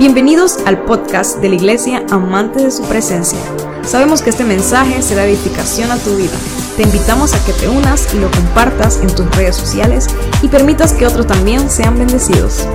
[0.00, 3.38] Bienvenidos al podcast de la Iglesia Amante de su Presencia.
[3.82, 6.38] Sabemos que este mensaje será edificación a tu vida.
[6.78, 10.06] Te invitamos a que te unas y lo compartas en tus redes sociales
[10.42, 12.66] y permitas que otros también sean bendecidos.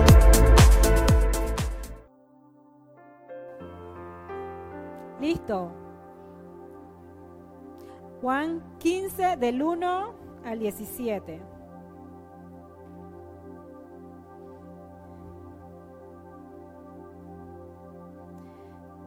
[5.19, 5.71] Listo.
[8.21, 10.13] Juan 15 del 1
[10.45, 11.41] al 17.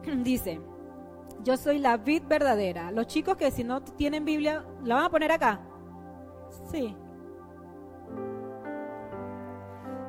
[0.23, 0.59] Dice,
[1.43, 2.91] yo soy la vid verdadera.
[2.91, 5.61] Los chicos que si no tienen Biblia, ¿la van a poner acá?
[6.71, 6.95] Sí.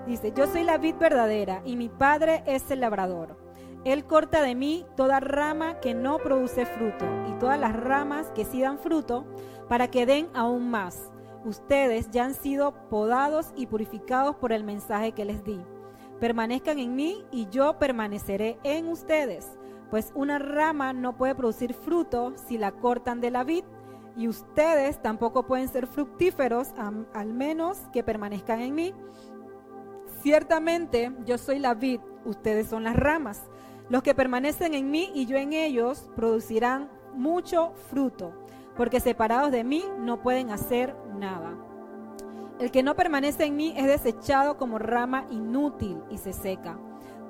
[0.07, 3.39] Dice, yo soy la vid verdadera y mi padre es el labrador.
[3.84, 8.45] Él corta de mí toda rama que no produce fruto y todas las ramas que
[8.45, 9.25] sí dan fruto
[9.69, 11.11] para que den aún más.
[11.45, 15.59] Ustedes ya han sido podados y purificados por el mensaje que les di.
[16.19, 19.59] Permanezcan en mí y yo permaneceré en ustedes
[19.91, 23.64] pues una rama no puede producir fruto si la cortan de la vid,
[24.16, 26.72] y ustedes tampoco pueden ser fructíferos
[27.14, 28.94] al menos que permanezcan en mí.
[30.22, 33.42] Ciertamente yo soy la vid, ustedes son las ramas.
[33.88, 38.33] Los que permanecen en mí y yo en ellos producirán mucho fruto,
[38.77, 41.56] porque separados de mí no pueden hacer nada.
[42.58, 46.78] El que no permanece en mí es desechado como rama inútil y se seca.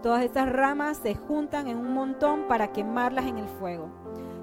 [0.02, 3.90] Todas estas ramas se juntan en un montón para quemarlas en el fuego.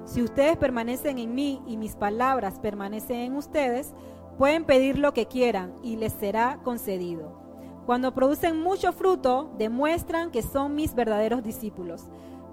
[0.04, 3.92] Si ustedes permanecen en mí y mis palabras permanecen en ustedes,
[4.38, 7.42] pueden pedir lo que quieran y les será concedido.
[7.86, 12.04] Cuando producen mucho fruto, demuestran que son mis verdaderos discípulos.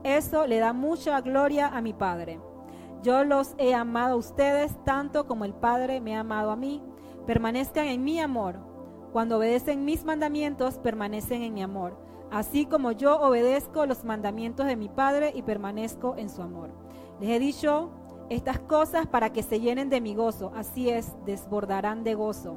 [0.03, 2.39] Eso le da mucha gloria a mi Padre.
[3.03, 6.81] Yo los he amado a ustedes tanto como el Padre me ha amado a mí.
[7.27, 8.57] Permanezcan en mi amor.
[9.13, 14.75] Cuando obedecen mis mandamientos, permanecen en mi amor así como yo obedezco los mandamientos de
[14.75, 16.71] mi Padre y permanezco en su amor.
[17.19, 17.91] Les he dicho
[18.29, 22.55] estas cosas para que se llenen de mi gozo, así es, desbordarán de gozo.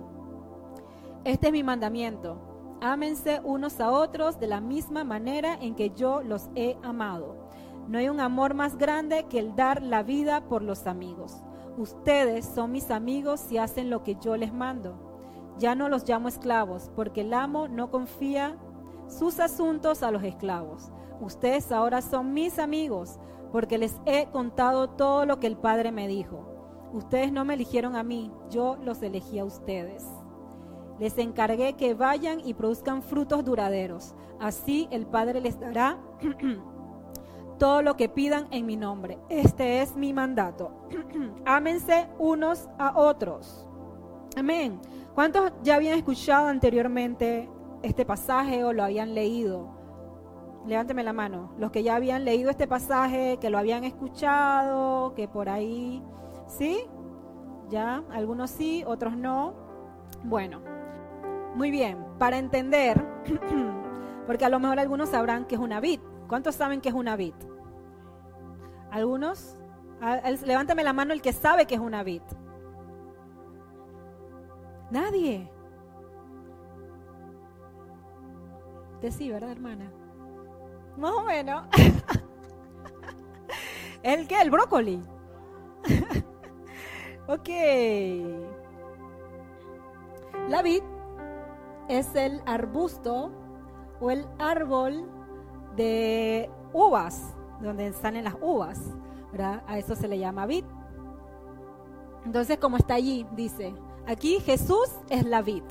[1.24, 2.38] Este es mi mandamiento.
[2.80, 7.36] Ámense unos a otros de la misma manera en que yo los he amado.
[7.88, 11.42] No hay un amor más grande que el dar la vida por los amigos.
[11.76, 14.94] Ustedes son mis amigos si hacen lo que yo les mando.
[15.58, 18.56] Ya no los llamo esclavos, porque el amo no confía
[19.08, 20.90] sus asuntos a los esclavos.
[21.20, 23.18] Ustedes ahora son mis amigos
[23.50, 26.46] porque les he contado todo lo que el Padre me dijo.
[26.92, 30.06] Ustedes no me eligieron a mí, yo los elegí a ustedes.
[30.98, 34.14] Les encargué que vayan y produzcan frutos duraderos.
[34.40, 35.98] Así el Padre les dará
[37.58, 39.18] todo lo que pidan en mi nombre.
[39.28, 40.72] Este es mi mandato.
[41.44, 43.66] Ámense unos a otros.
[44.36, 44.80] Amén.
[45.14, 47.48] ¿Cuántos ya habían escuchado anteriormente
[47.82, 49.78] este pasaje o lo habían leído?
[50.66, 51.52] Levánteme la mano.
[51.58, 56.02] Los que ya habían leído este pasaje, que lo habían escuchado, que por ahí,
[56.46, 56.84] ¿sí?
[57.68, 59.54] Ya, algunos sí, otros no.
[60.24, 60.60] Bueno,
[61.54, 62.04] muy bien.
[62.18, 63.02] Para entender,
[64.26, 66.00] porque a lo mejor algunos sabrán que es una vid.
[66.28, 67.34] ¿Cuántos saben que es una vid?
[68.90, 69.54] ¿Algunos?
[70.44, 72.22] Levántame la mano el que sabe que es una vid.
[74.90, 75.50] Nadie.
[79.00, 79.92] De sí, ¿verdad, hermana?
[80.96, 81.66] Más o menos.
[84.02, 84.40] ¿El qué?
[84.40, 85.02] El brócoli.
[87.28, 87.48] ok.
[90.48, 90.82] La vid
[91.88, 93.30] es el arbusto
[94.00, 95.08] o el árbol
[95.76, 98.80] de uvas, donde salen las uvas,
[99.30, 99.62] ¿verdad?
[99.66, 100.64] A eso se le llama vid.
[102.24, 103.74] Entonces, como está allí, dice,
[104.06, 105.62] aquí Jesús es la vid.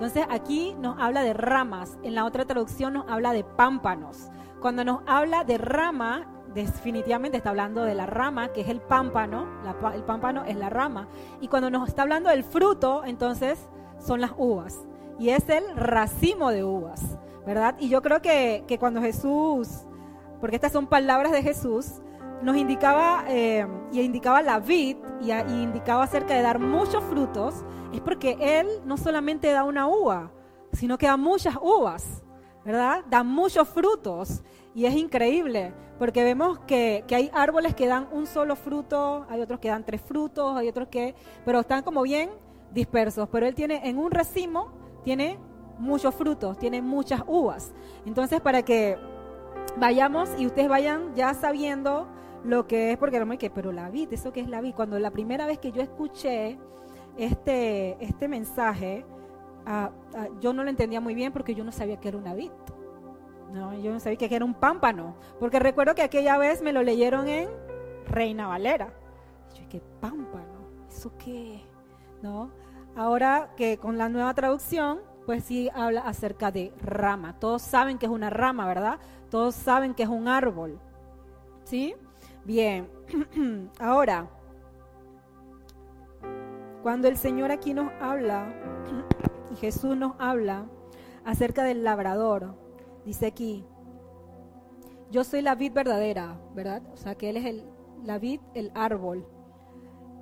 [0.00, 4.30] Entonces aquí nos habla de ramas, en la otra traducción nos habla de pámpanos.
[4.58, 9.46] Cuando nos habla de rama, definitivamente está hablando de la rama, que es el pámpano,
[9.94, 11.06] el pámpano es la rama.
[11.42, 13.68] Y cuando nos está hablando del fruto, entonces
[13.98, 14.86] son las uvas.
[15.18, 17.76] Y es el racimo de uvas, ¿verdad?
[17.78, 19.68] Y yo creo que, cuando Jesús,
[20.40, 22.00] porque estas son palabras de Jesús,
[22.42, 27.64] nos indicaba eh, y indicaba la vid y, y, indicaba acerca de dar muchos frutos,
[27.92, 30.30] es porque Él no solamente da una uva,
[30.72, 32.22] sino que da muchas uvas,
[32.64, 33.04] ¿verdad?
[33.08, 34.42] Da muchos frutos
[34.74, 39.42] y es increíble porque vemos que, que hay árboles que dan un solo fruto, hay
[39.42, 41.14] otros que dan tres frutos, hay otros que,
[41.44, 42.30] pero están como bien
[42.72, 44.72] dispersos, pero Él tiene en un racimo,
[45.04, 45.38] tiene
[45.78, 47.74] muchos frutos, tiene muchas uvas.
[48.06, 48.96] Entonces para que
[49.76, 52.08] vayamos y ustedes vayan ya sabiendo
[52.44, 54.74] lo que es, porque no me que, pero la vid, ¿eso qué es la vid?
[54.74, 56.58] Cuando la primera vez que yo escuché
[57.16, 59.04] este, este mensaje,
[59.66, 62.34] ah, ah, yo no lo entendía muy bien porque yo no sabía que era una
[62.34, 62.50] vid.
[63.52, 66.82] No, yo no sabía que era un pámpano, porque recuerdo que aquella vez me lo
[66.82, 67.48] leyeron en
[68.06, 68.92] Reina Valera.
[69.54, 70.60] Yo, ¿qué pámpano?
[70.88, 71.62] ¿Eso qué?
[72.22, 72.50] ¿No?
[72.96, 77.38] Ahora que con la nueva traducción, pues sí habla acerca de rama.
[77.38, 78.98] Todos saben que es una rama, ¿verdad?
[79.30, 80.78] Todos saben que es un árbol.
[81.64, 81.94] ¿Sí?
[82.44, 82.88] Bien.
[83.78, 84.28] Ahora,
[86.82, 88.54] cuando el Señor aquí nos habla,
[89.50, 90.66] y Jesús nos habla
[91.24, 92.54] acerca del labrador,
[93.04, 93.64] dice aquí,
[95.10, 96.82] yo soy la vid verdadera, ¿verdad?
[96.92, 97.64] O sea, que Él es el,
[98.04, 99.26] la vid, el árbol.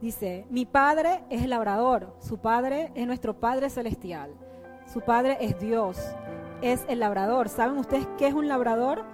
[0.00, 4.32] Dice, mi padre es el labrador, su padre es nuestro Padre Celestial,
[4.86, 5.98] su padre es Dios,
[6.62, 7.48] es el labrador.
[7.48, 9.04] ¿Saben ustedes qué es un labrador?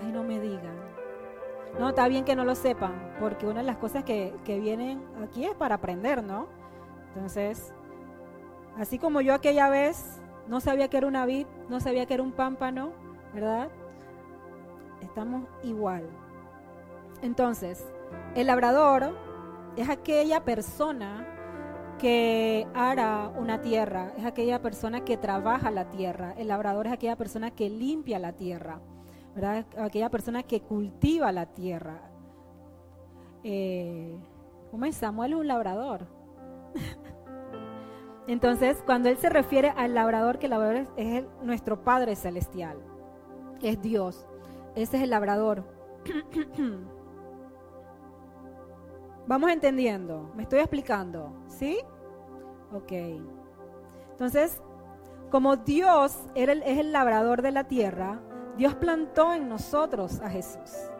[0.00, 0.76] Ay, no me digan.
[1.78, 5.02] No, está bien que no lo sepan, porque una de las cosas que, que vienen
[5.22, 6.46] aquí es para aprender, ¿no?
[7.08, 7.72] Entonces,
[8.76, 12.22] así como yo aquella vez no sabía que era una vid, no sabía que era
[12.22, 12.92] un pámpano,
[13.34, 13.68] ¿verdad?
[15.02, 16.08] Estamos igual.
[17.22, 17.86] Entonces,
[18.34, 19.14] el labrador
[19.76, 21.26] es aquella persona
[21.98, 26.34] que ara una tierra, es aquella persona que trabaja la tierra.
[26.38, 28.80] El labrador es aquella persona que limpia la tierra,
[29.44, 32.00] Aquella persona que cultiva la tierra.
[33.44, 34.18] Eh,
[34.70, 34.96] ¿Cómo es?
[34.96, 36.06] Samuel es un labrador.
[38.26, 42.78] Entonces, cuando él se refiere al labrador, que el labrador es, nuestro Padre Celestial,
[43.62, 44.26] es Dios.
[44.74, 45.64] Ese es el labrador.
[49.26, 51.78] Vamos entendiendo, me estoy explicando, ¿sí?
[52.72, 52.92] Ok.
[54.10, 54.60] Entonces,
[55.30, 58.20] como Dios es el labrador de la tierra,
[58.58, 60.90] Dios plantó en nosotros a Jesús.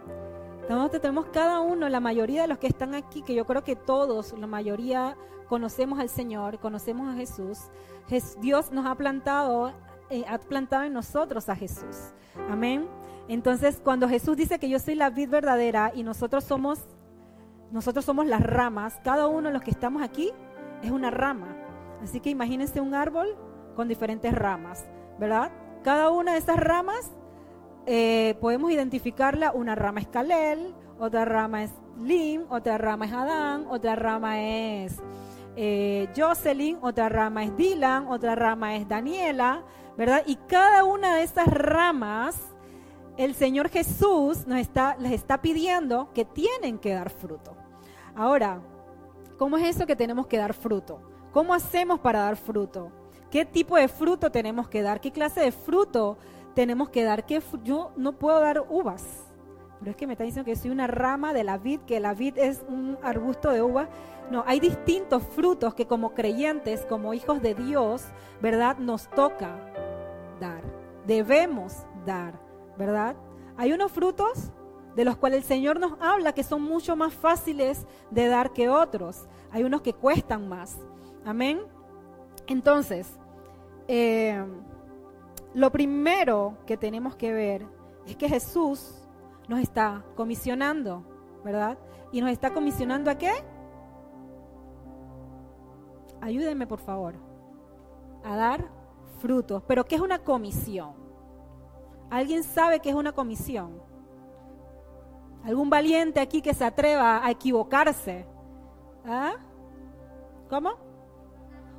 [0.63, 3.75] Entonces tenemos cada uno, la mayoría de los que están aquí, que yo creo que
[3.75, 5.17] todos, la mayoría
[5.49, 7.59] conocemos al Señor, conocemos a Jesús.
[8.39, 9.73] Dios nos ha plantado,
[10.09, 12.13] eh, ha plantado en nosotros a Jesús.
[12.49, 12.87] Amén.
[13.27, 16.79] Entonces, cuando Jesús dice que yo soy la vid verdadera y nosotros somos,
[17.73, 20.33] nosotros somos las ramas, cada uno de los que estamos aquí
[20.83, 21.57] es una rama.
[22.03, 23.37] Así que imagínense un árbol
[23.75, 24.85] con diferentes ramas,
[25.19, 25.51] ¿verdad?
[25.83, 27.11] Cada una de esas ramas
[27.91, 33.65] eh, podemos identificarla, una rama es Kalel, otra rama es Lim, otra rama es Adán,
[33.71, 34.97] otra rama es
[35.57, 39.63] eh, Jocelyn, otra rama es Dylan, otra rama es Daniela,
[39.97, 40.23] ¿verdad?
[40.27, 42.39] Y cada una de esas ramas,
[43.17, 47.57] el Señor Jesús nos está, les está pidiendo que tienen que dar fruto.
[48.15, 48.61] Ahora,
[49.39, 51.01] ¿cómo es eso que tenemos que dar fruto?
[51.33, 52.93] ¿Cómo hacemos para dar fruto?
[53.31, 55.01] ¿Qué tipo de fruto tenemos que dar?
[55.01, 56.19] ¿Qué clase de fruto
[56.59, 57.25] tenemos que dar?
[57.25, 59.05] ¿Qué yo no puedo dar uvas.
[59.79, 62.15] Pero es que me está diciendo que soy una rama de la vid, que la
[62.15, 63.89] vid es un arbusto de uvas.
[64.29, 68.07] No, hay distintos frutos que como creyentes, como hijos de Dios,
[68.43, 68.77] ¿verdad?
[68.79, 69.55] Nos toca
[70.41, 70.65] dar.
[71.07, 72.35] Debemos dar,
[72.77, 73.15] ¿verdad?
[73.57, 74.51] Hay unos frutos
[74.97, 78.69] de los cuales el Señor nos habla que son mucho más fáciles de dar que
[78.69, 79.29] otros.
[79.53, 80.77] Hay unos que cuestan más.
[81.25, 81.61] Amén.
[82.49, 83.17] Entonces,
[83.87, 84.45] eh,
[85.55, 87.67] lo primero que tenemos que ver
[88.07, 89.07] es que Jesús
[89.49, 91.05] nos está comisionando,
[91.45, 91.79] ¿verdad?
[92.13, 93.33] Y nos está comisionando a qué?
[96.21, 97.15] ayúdenme por favor,
[98.25, 98.69] a dar
[99.21, 99.63] frutos.
[99.67, 100.93] Pero ¿qué es una comisión?
[102.11, 103.83] ¿Alguien sabe qué es una comisión?
[105.45, 108.27] ¿Algún valiente aquí que se atreva a equivocarse?
[109.07, 109.35] ¿Ah?
[110.49, 110.73] ¿Cómo?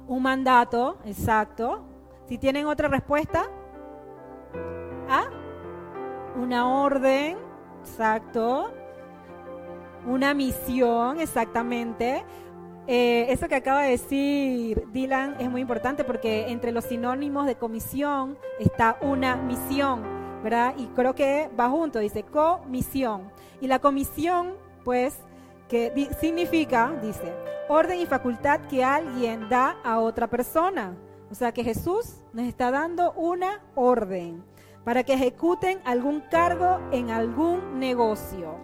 [0.08, 1.82] Un mandato, exacto.
[2.28, 3.50] Si tienen otra respuesta,
[6.36, 7.38] Una orden,
[7.82, 8.72] exacto.
[10.06, 12.24] Una misión, exactamente.
[12.88, 17.56] Eh, eso que acaba de decir Dylan es muy importante porque entre los sinónimos de
[17.56, 20.02] comisión está una misión,
[20.44, 20.74] ¿verdad?
[20.78, 23.32] Y creo que va junto, dice comisión.
[23.62, 25.18] Y la comisión, pues,
[25.68, 27.34] que significa, dice,
[27.68, 30.96] orden y facultad que alguien da a otra persona.
[31.30, 34.44] O sea que Jesús nos está dando una orden
[34.90, 38.56] para que ejecuten algún cargo en algún negocio.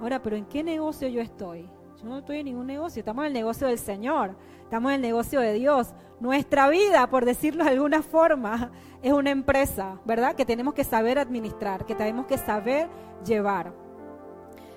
[0.00, 1.68] Ahora, pero ¿en qué negocio yo estoy?
[2.02, 5.40] no estoy en ningún negocio, estamos en el negocio del Señor, estamos en el negocio
[5.40, 5.92] de Dios.
[6.20, 8.72] Nuestra vida, por decirlo de alguna forma,
[9.02, 10.34] es una empresa, ¿verdad?
[10.34, 12.88] Que tenemos que saber administrar, que tenemos que saber
[13.26, 13.74] llevar.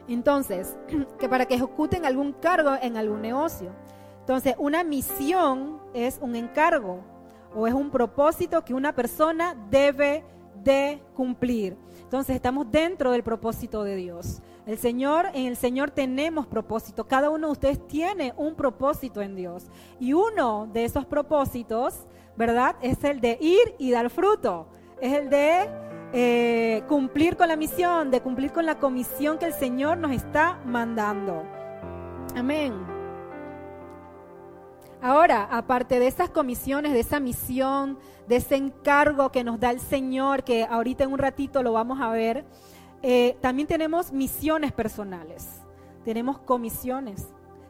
[0.10, 0.78] Entonces,
[1.20, 3.72] que para que ejecuten algún cargo en algún negocio.
[4.20, 7.00] Entonces, una misión es un encargo
[7.56, 10.26] o es un propósito que una persona debe
[10.68, 11.78] de cumplir.
[12.04, 14.42] Entonces, estamos dentro del propósito de Dios.
[14.66, 17.08] El Señor, en el Señor tenemos propósito.
[17.08, 19.68] Cada uno de ustedes tiene un propósito en Dios.
[20.00, 22.06] Y uno de esos propósitos,
[22.36, 22.76] ¿verdad?
[22.82, 24.68] Es el de ir y dar fruto.
[25.00, 25.70] Es el de
[26.12, 30.60] eh, cumplir con la misión, de cumplir con la comisión que el Señor nos está
[30.66, 31.44] mandando.
[32.36, 32.97] Amén.
[35.02, 39.80] Ahora, aparte de esas comisiones, de esa misión, de ese encargo que nos da el
[39.80, 42.46] Señor, que ahorita en un ratito lo vamos a ver,
[43.04, 45.62] eh, también tenemos misiones personales,
[46.04, 47.28] tenemos comisiones,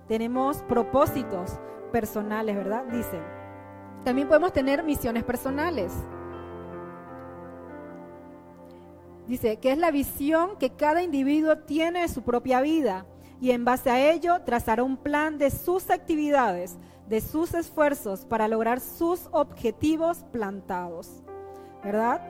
[0.07, 1.59] tenemos propósitos
[1.91, 2.85] personales, ¿verdad?
[2.85, 3.19] Dice,
[4.05, 5.91] también podemos tener misiones personales.
[9.27, 13.05] Dice que es la visión que cada individuo tiene de su propia vida
[13.41, 18.47] y en base a ello trazará un plan de sus actividades, de sus esfuerzos para
[18.47, 21.23] lograr sus objetivos plantados.
[21.83, 22.21] ¿Verdad?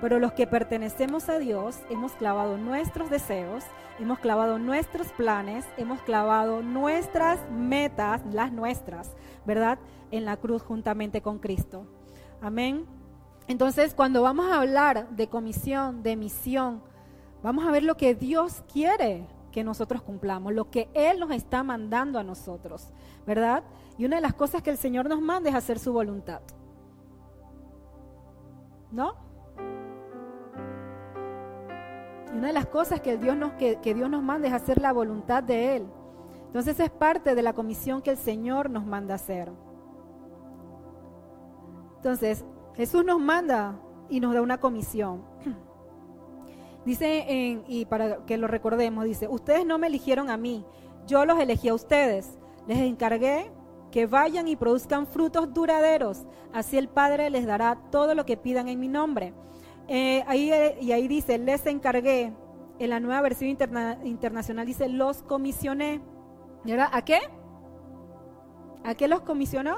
[0.00, 3.64] Pero los que pertenecemos a Dios hemos clavado nuestros deseos,
[3.98, 9.12] hemos clavado nuestros planes, hemos clavado nuestras metas, las nuestras,
[9.46, 9.78] ¿verdad?
[10.10, 11.86] En la cruz juntamente con Cristo.
[12.42, 12.84] Amén.
[13.48, 16.82] Entonces, cuando vamos a hablar de comisión, de misión,
[17.42, 21.62] vamos a ver lo que Dios quiere que nosotros cumplamos, lo que Él nos está
[21.62, 22.88] mandando a nosotros,
[23.26, 23.62] ¿verdad?
[23.98, 26.40] Y una de las cosas que el Señor nos manda es hacer su voluntad.
[28.90, 29.14] ¿No?
[32.32, 34.92] Y una de las cosas que Dios, nos, que, Dios nos manda es hacer la
[34.92, 35.86] voluntad de Él.
[36.46, 39.50] Entonces es parte de la comisión que el Señor nos manda hacer.
[41.96, 45.24] Entonces, Jesús nos manda y nos da una comisión.
[46.84, 50.64] Dice, y para que lo recordemos, dice, ustedes no me eligieron a mí,
[51.08, 52.38] yo los elegí a ustedes.
[52.68, 53.50] Les encargué
[53.90, 56.24] que vayan y produzcan frutos duraderos.
[56.52, 59.32] Así el Padre les dará todo lo que pidan en mi nombre.
[59.88, 62.32] Eh, ahí, eh, y ahí dice, les encargué,
[62.78, 63.56] en la nueva versión
[64.04, 66.00] internacional dice, los comisioné.
[66.64, 66.88] ¿Verdad?
[66.92, 67.20] ¿A qué?
[68.84, 69.76] ¿A qué los comisionó?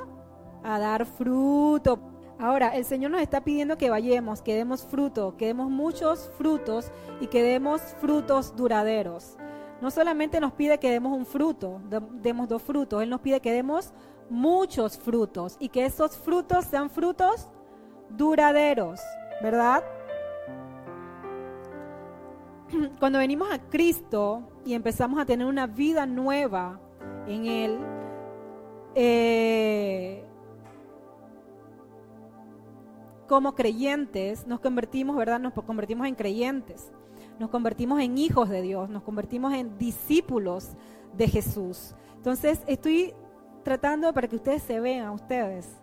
[0.65, 2.01] A dar fruto.
[2.39, 6.91] Ahora, el Señor nos está pidiendo que vayamos, que demos fruto, que demos muchos frutos
[7.21, 9.37] y que demos frutos duraderos.
[9.81, 11.81] No solamente nos pide que demos un fruto,
[12.15, 13.93] demos dos frutos, Él nos pide que demos
[14.29, 17.49] muchos frutos y que esos frutos sean frutos
[18.11, 19.01] duraderos,
[19.43, 19.85] ¿verdad?
[22.99, 26.81] cuando venimos a Cristo y empezamos a tener una vida nueva
[27.27, 27.79] en Él,
[28.95, 30.25] eh,
[33.27, 35.39] como creyentes nos convertimos, ¿verdad?
[35.39, 36.91] Nos convertimos en creyentes,
[37.39, 40.71] nos convertimos en hijos de Dios, nos convertimos en discípulos
[41.17, 41.95] de Jesús.
[42.17, 43.15] Entonces, estoy
[43.63, 45.81] tratando para que ustedes se vean, ustedes.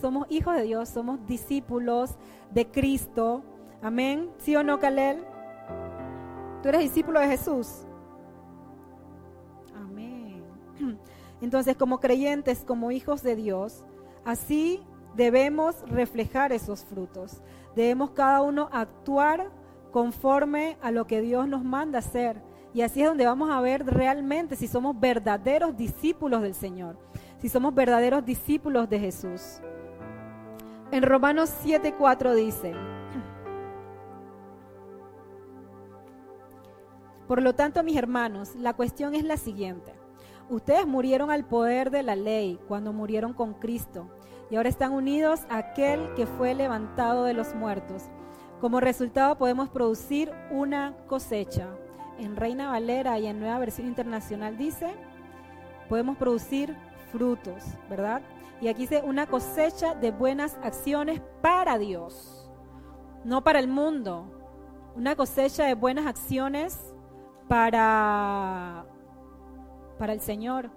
[0.00, 2.16] Somos hijos de Dios, somos discípulos
[2.50, 3.42] de Cristo.
[3.82, 4.30] Amén.
[4.38, 5.24] ¿Sí o no, Kalel?
[6.62, 7.84] Tú eres discípulo de Jesús.
[9.76, 10.42] Amén.
[11.42, 13.84] Entonces, como creyentes, como hijos de Dios,
[14.24, 14.82] así
[15.14, 17.42] debemos reflejar esos frutos.
[17.76, 19.50] Debemos cada uno actuar
[19.98, 22.40] conforme a lo que Dios nos manda hacer.
[22.72, 26.96] Y así es donde vamos a ver realmente si somos verdaderos discípulos del Señor,
[27.38, 29.60] si somos verdaderos discípulos de Jesús.
[30.92, 32.74] En Romanos 7:4 dice,
[37.26, 39.92] Por lo tanto, mis hermanos, la cuestión es la siguiente.
[40.48, 44.08] Ustedes murieron al poder de la ley cuando murieron con Cristo
[44.48, 48.04] y ahora están unidos a aquel que fue levantado de los muertos.
[48.60, 51.68] Como resultado podemos producir una cosecha.
[52.18, 54.92] En Reina Valera y en Nueva Versión Internacional dice,
[55.88, 56.76] podemos producir
[57.12, 58.20] frutos, ¿verdad?
[58.60, 62.50] Y aquí dice una cosecha de buenas acciones para Dios,
[63.24, 64.26] no para el mundo.
[64.96, 66.92] Una cosecha de buenas acciones
[67.46, 68.84] para,
[70.00, 70.70] para el Señor,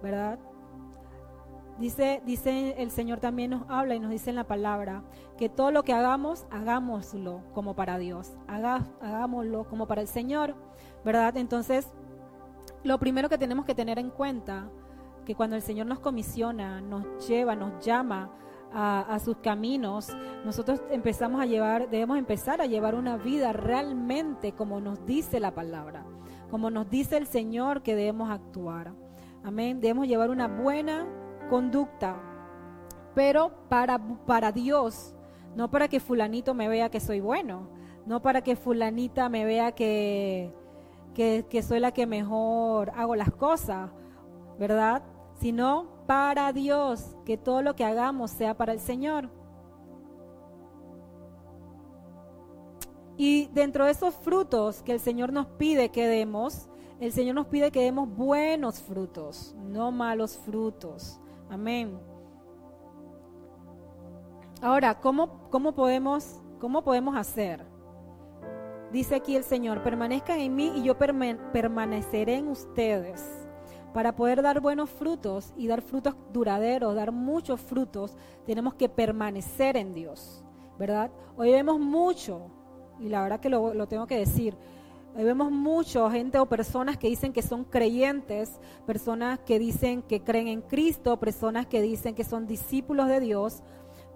[0.00, 0.38] ¿verdad?
[1.78, 5.02] Dice, dice el Señor también nos habla y nos dice en la palabra
[5.38, 10.54] que todo lo que hagamos, hagámoslo como para Dios, hagámoslo como para el Señor,
[11.04, 11.36] ¿verdad?
[11.36, 11.86] Entonces,
[12.82, 14.68] lo primero que tenemos que tener en cuenta,
[15.24, 18.30] que cuando el Señor nos comisiona, nos lleva, nos llama
[18.72, 20.08] a, sus caminos,
[20.44, 25.54] nosotros empezamos a llevar, debemos empezar a llevar una vida realmente como nos dice la
[25.54, 26.04] palabra,
[26.50, 28.92] como nos dice el Señor que debemos actuar.
[29.44, 29.80] Amén.
[29.80, 31.06] Debemos llevar una buena
[31.48, 32.16] conducta,
[33.14, 35.14] pero para, para Dios,
[35.54, 37.68] no para que fulanito me vea que soy bueno,
[38.06, 40.54] no para que fulanita me vea que,
[41.14, 43.90] que, que soy la que mejor hago las cosas,
[44.58, 45.02] ¿verdad?
[45.40, 49.28] Sino para Dios, que todo lo que hagamos sea para el Señor.
[53.16, 56.68] Y dentro de esos frutos que el Señor nos pide que demos,
[57.00, 61.20] el Señor nos pide que demos buenos frutos, no malos frutos.
[61.50, 61.98] Amén.
[64.60, 67.64] Ahora, ¿cómo, cómo, podemos, ¿cómo podemos hacer?
[68.92, 73.24] Dice aquí el Señor, permanezcan en mí y yo permaneceré en ustedes.
[73.94, 79.76] Para poder dar buenos frutos y dar frutos duraderos, dar muchos frutos, tenemos que permanecer
[79.76, 80.44] en Dios,
[80.76, 81.12] ¿verdad?
[81.36, 82.50] Hoy vemos mucho,
[82.98, 84.56] y la verdad que lo, lo tengo que decir,
[85.14, 90.22] hoy vemos mucho gente o personas que dicen que son creyentes, personas que dicen que
[90.22, 93.62] creen en Cristo, personas que dicen que son discípulos de Dios,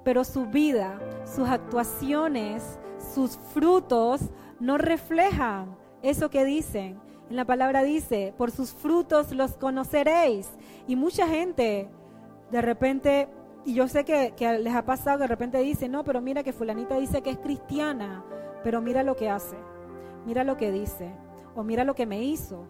[0.04, 2.78] pero su vida, sus actuaciones,
[3.14, 4.20] sus frutos
[4.60, 7.00] no reflejan eso que dicen.
[7.30, 10.50] En la palabra dice, por sus frutos los conoceréis.
[10.86, 11.88] Y mucha gente
[12.52, 13.28] de repente,
[13.64, 16.52] y yo sé que, les ha pasado que de repente dice, no, pero mira que
[16.52, 18.24] fulanita dice que es cristiana,
[18.62, 19.56] pero mira lo que hace,
[20.26, 21.10] mira lo que dice,
[21.54, 22.66] o mira lo que me hizo,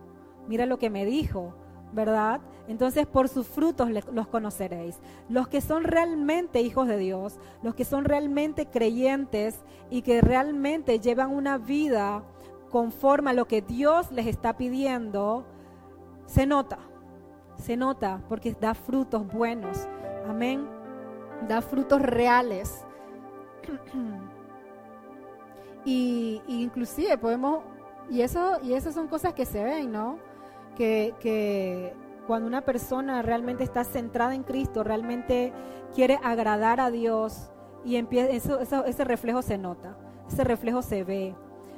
[0.46, 1.54] mira lo que me dijo,
[1.92, 2.40] ¿verdad?
[2.68, 4.98] Entonces por sus frutos los conoceréis.
[5.28, 11.00] Los que son realmente hijos de Dios, los que son realmente creyentes y que realmente
[11.00, 12.22] llevan una vida
[12.70, 15.44] conforme a lo que Dios les está pidiendo,
[16.26, 16.78] se nota,
[17.56, 19.86] se nota porque da frutos buenos.
[20.26, 20.66] Amén.
[21.48, 22.84] Da frutos reales.
[25.84, 27.62] y, inclusive podemos,
[28.10, 30.18] y eso, y esas son cosas que se ven, ¿no?
[30.76, 31.94] Que,
[32.26, 35.52] cuando una persona realmente está centrada en Cristo, realmente
[35.94, 37.50] quiere agradar a Dios,
[37.84, 39.96] y empieza, eso, ese reflejo se nota,
[40.28, 41.34] ese reflejo se ve.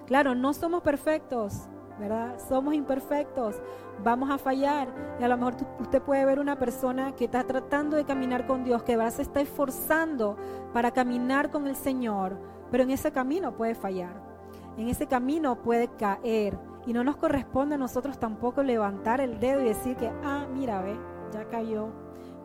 [0.07, 1.67] Claro, no somos perfectos,
[1.99, 2.37] ¿verdad?
[2.49, 3.57] Somos imperfectos,
[4.03, 4.89] vamos a fallar.
[5.19, 8.65] Y a lo mejor usted puede ver una persona que está tratando de caminar con
[8.65, 10.37] Dios, que se está esforzando
[10.73, 12.37] para caminar con el Señor,
[12.71, 14.21] pero en ese camino puede fallar,
[14.77, 16.59] en ese camino puede caer.
[16.87, 20.83] Y no nos corresponde a nosotros tampoco levantar el dedo y decir que, ah, mira,
[20.83, 20.97] ve,
[21.33, 21.89] ya cayó.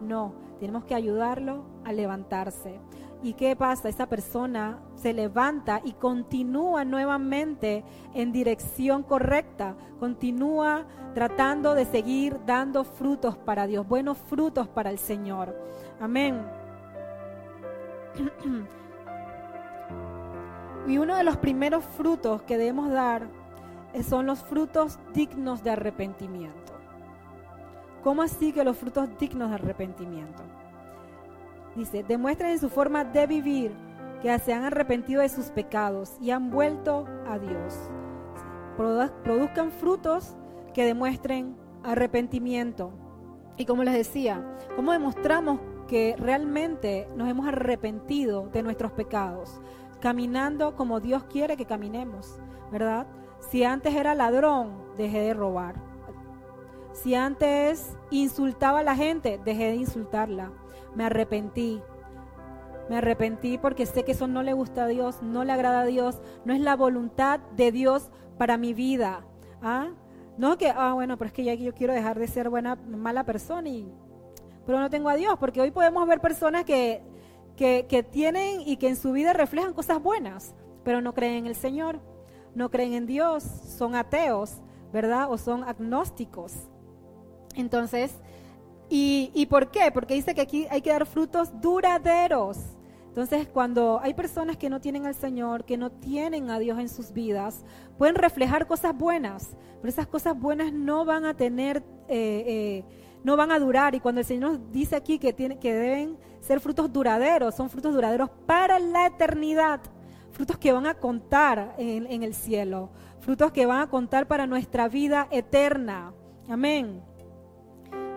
[0.01, 2.79] No, tenemos que ayudarlo a levantarse.
[3.22, 3.89] ¿Y qué pasa?
[3.89, 12.86] Esa persona se levanta y continúa nuevamente en dirección correcta, continúa tratando de seguir dando
[12.86, 15.56] frutos para Dios, buenos frutos para el Señor.
[15.99, 16.45] Amén.
[20.88, 23.28] Y uno de los primeros frutos que debemos dar
[24.08, 26.73] son los frutos dignos de arrepentimiento.
[28.04, 30.43] ¿Cómo así que los frutos dignos de arrepentimiento?
[31.75, 33.71] Dice, demuestren en su forma de vivir
[34.21, 37.75] que se han arrepentido de sus pecados y han vuelto a Dios.
[39.23, 40.36] Produzcan frutos
[40.73, 42.91] que demuestren arrepentimiento.
[43.58, 44.43] Y como les decía,
[44.75, 49.60] ¿cómo demostramos que realmente nos hemos arrepentido de nuestros pecados?
[49.99, 52.39] Caminando como Dios quiere que caminemos,
[52.71, 53.08] ¿verdad?
[53.39, 55.75] Si antes era ladrón, dejé de robar.
[56.93, 60.52] Si antes insultaba a la gente, dejé de insultarla
[60.95, 61.82] me arrepentí.
[62.89, 65.86] Me arrepentí porque sé que eso no le gusta a Dios, no le agrada a
[65.86, 69.25] Dios, no es la voluntad de Dios para mi vida.
[69.62, 69.89] ¿Ah?
[70.38, 73.25] No que, ah, bueno, pero es que ya yo quiero dejar de ser buena, mala
[73.25, 73.91] persona, y,
[74.65, 77.04] pero no tengo a Dios, porque hoy podemos ver personas que,
[77.56, 81.45] que, que tienen y que en su vida reflejan cosas buenas, pero no creen en
[81.45, 81.99] el Señor,
[82.55, 85.31] no creen en Dios, son ateos, ¿verdad?
[85.31, 86.53] O son agnósticos.
[87.55, 88.13] Entonces,
[88.89, 89.91] ¿Y, por qué?
[89.91, 92.57] Porque dice que aquí hay que dar frutos duraderos.
[93.07, 96.89] Entonces, cuando hay personas que no tienen al Señor, que no tienen a Dios en
[96.89, 97.63] sus vidas,
[97.97, 102.85] pueden reflejar cosas buenas, pero esas cosas buenas no van a tener, eh, eh,
[103.23, 103.93] no van a durar.
[103.93, 107.93] Y cuando el Señor dice aquí que, tiene, que deben ser frutos duraderos, son frutos
[107.93, 109.81] duraderos para la eternidad,
[110.39, 114.88] frutos que van a contar en el cielo, frutos que van a contar para nuestra
[114.88, 116.13] vida eterna.
[116.47, 117.04] Amén.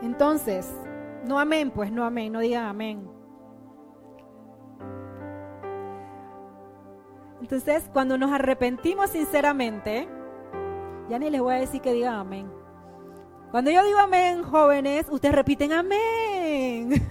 [0.05, 0.73] Entonces,
[1.27, 3.11] no amén, pues no amén, no digan amén.
[7.41, 10.09] Entonces, cuando nos arrepentimos sinceramente,
[11.09, 12.49] ya ni les voy a decir que digan amén.
[13.51, 16.89] Cuando yo digo amén, jóvenes, ustedes repiten amén.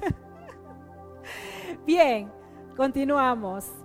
[1.86, 2.32] Bien,
[2.78, 3.81] continuamos.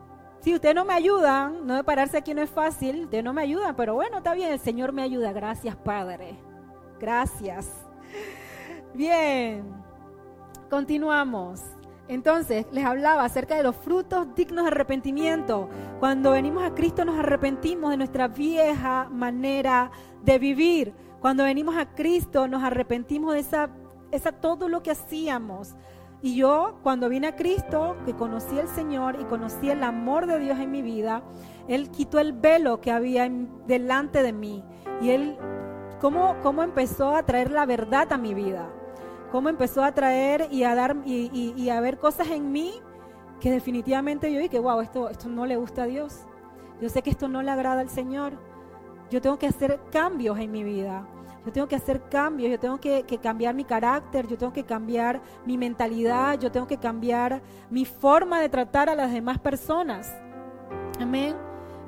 [0.47, 3.43] Si ustedes no me ayudan, no de pararse aquí no es fácil, ustedes no me
[3.43, 5.33] ayudan, pero bueno, está bien, el Señor me ayuda.
[5.33, 6.39] Gracias, Padre.
[7.01, 7.69] Gracias.
[8.95, 9.65] Bien,
[10.71, 11.63] continuamos.
[12.07, 15.69] Entonces, les hablaba acerca de los frutos dignos de arrepentimiento.
[15.99, 19.91] Cuando venimos a Cristo nos arrepentimos de nuestra vieja manera
[20.23, 20.95] de vivir.
[21.19, 23.71] Cuando venimos a Cristo nos arrepentimos de esa,
[24.13, 25.75] esa todo lo que hacíamos.
[26.27, 30.41] Y yo cuando vine a Cristo, que conocí al Señor y conocí el amor de
[30.41, 31.23] Dios en mi vida,
[31.69, 33.31] Él quitó el velo que había
[33.69, 34.65] delante de mí.
[35.01, 35.39] Y Él,
[36.01, 38.69] ¿cómo, cómo empezó a traer la verdad a mi vida?
[39.31, 42.73] ¿Cómo empezó a traer y a dar y, a ver cosas en mí
[43.39, 46.27] que definitivamente yo dije, wow, esto, esto no le gusta a Dios.
[46.81, 48.33] Yo sé que esto no le agrada al Señor.
[49.11, 51.07] Yo tengo que hacer cambios en mi vida.
[51.47, 55.23] Yo tengo que hacer cambios, yo tengo que, cambiar mi carácter, yo tengo que cambiar
[55.45, 60.13] mi mentalidad, yo tengo que cambiar mi forma de tratar a las demás personas.
[60.99, 61.37] Amén.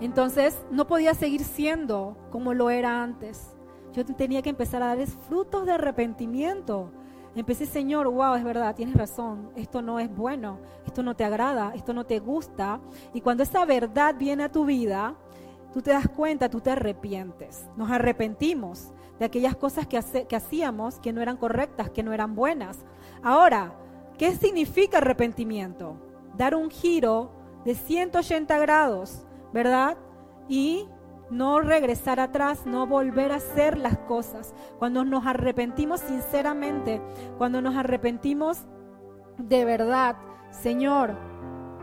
[0.01, 3.53] Entonces no podía seguir siendo como lo era antes.
[3.95, 6.93] Yo tenía que empezar a darles frutos de arrepentimiento.
[7.35, 11.73] Empecé, Señor, wow, es verdad, tienes razón, esto no es bueno, esto no te agrada,
[11.75, 12.81] esto no te gusta.
[13.13, 15.17] Y cuando esa verdad viene a tu vida,
[15.73, 17.67] tú te das cuenta, tú te arrepientes.
[17.77, 19.99] Nos arrepentimos de aquellas cosas que,
[20.37, 22.85] hacíamos que no eran correctas, que no eran buenas.
[23.23, 23.75] Ahora,
[24.17, 25.97] ¿qué significa arrepentimiento?
[26.37, 27.33] Dar un giro
[27.65, 29.97] de 180 grados, ¿verdad?
[30.49, 30.89] Y
[31.31, 34.55] no regresar atrás, no volver a hacer las cosas.
[34.79, 37.03] Cuando nos arrepentimos sinceramente,
[37.37, 38.67] cuando nos arrepentimos
[39.37, 40.17] de verdad,
[40.51, 41.17] Señor,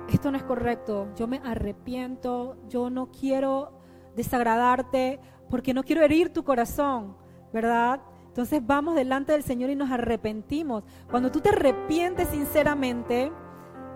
[0.10, 3.71] esto no es correcto, yo me arrepiento, yo no quiero
[4.15, 5.19] desagradarte
[5.50, 7.17] porque no quiero herir tu corazón.
[7.56, 8.02] ¿Verdad?
[8.28, 10.84] Entonces vamos delante del Señor y nos arrepentimos.
[11.10, 13.32] Cuando tú te arrepientes sinceramente,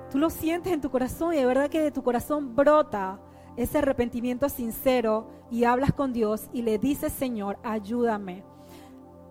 [0.09, 3.19] tú lo sientes en tu corazón y de verdad que de tu corazón brota
[3.57, 8.45] ese arrepentimiento sincero y hablas con Dios y le dices, Señor, ayúdame.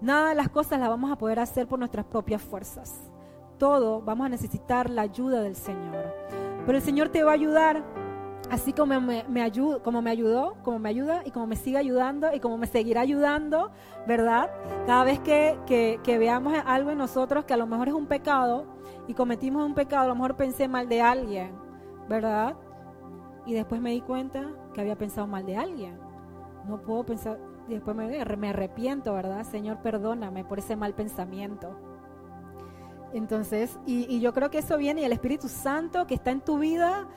[0.03, 3.11] Nada de las cosas las vamos a poder hacer por nuestras propias fuerzas.
[3.57, 6.15] Todo vamos a necesitar la ayuda del Señor.
[6.67, 7.83] Pero el Señor te va a ayudar
[8.51, 9.25] así como me,
[9.83, 13.03] como me ayudó, como me ayuda y como me sigue ayudando y como me seguirá
[13.03, 13.71] ayudando,
[14.07, 14.51] ¿verdad?
[14.87, 18.67] Cada vez que, veamos algo en nosotros que a lo mejor es un pecado
[19.07, 21.53] y cometimos un pecado, a lo mejor pensé mal de alguien,
[22.09, 22.57] ¿verdad?
[23.47, 25.99] Y después me di cuenta que había pensado mal de alguien.
[26.67, 29.45] No puedo pensar, después me, me arrepiento, ¿verdad?
[29.45, 31.79] Señor, perdóname por ese mal pensamiento.
[33.15, 36.43] Entonces, y, y yo creo que eso viene y el Espíritu Santo que está en
[36.43, 37.09] tu vida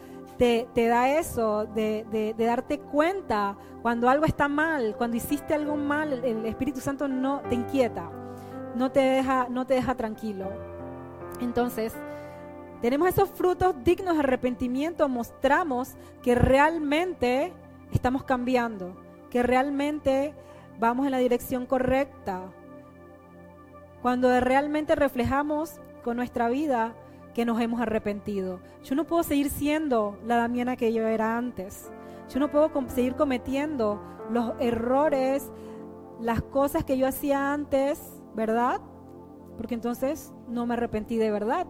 [0.41, 6.43] te, da eso, de, darte cuenta cuando algo está mal, cuando hiciste algo mal, el,
[6.47, 8.09] Espíritu Santo no te inquieta,
[8.75, 10.49] no te deja, no te deja tranquilo.
[11.41, 11.93] Entonces,
[12.81, 17.53] tenemos esos frutos dignos de arrepentimiento, mostramos que realmente
[17.91, 18.99] estamos cambiando,
[19.29, 20.33] que realmente
[20.79, 22.41] vamos en la dirección correcta.
[24.01, 26.95] Cuando realmente reflejamos con nuestra vida
[27.33, 28.59] que nos hemos arrepentido.
[28.83, 31.91] Yo no puedo seguir siendo la Damiana que yo era antes.
[32.29, 35.51] Yo no puedo seguir cometiendo los errores,
[36.19, 37.99] las cosas que yo hacía antes,
[38.35, 38.81] ¿verdad?
[39.57, 41.67] Porque entonces no me arrepentí de verdad.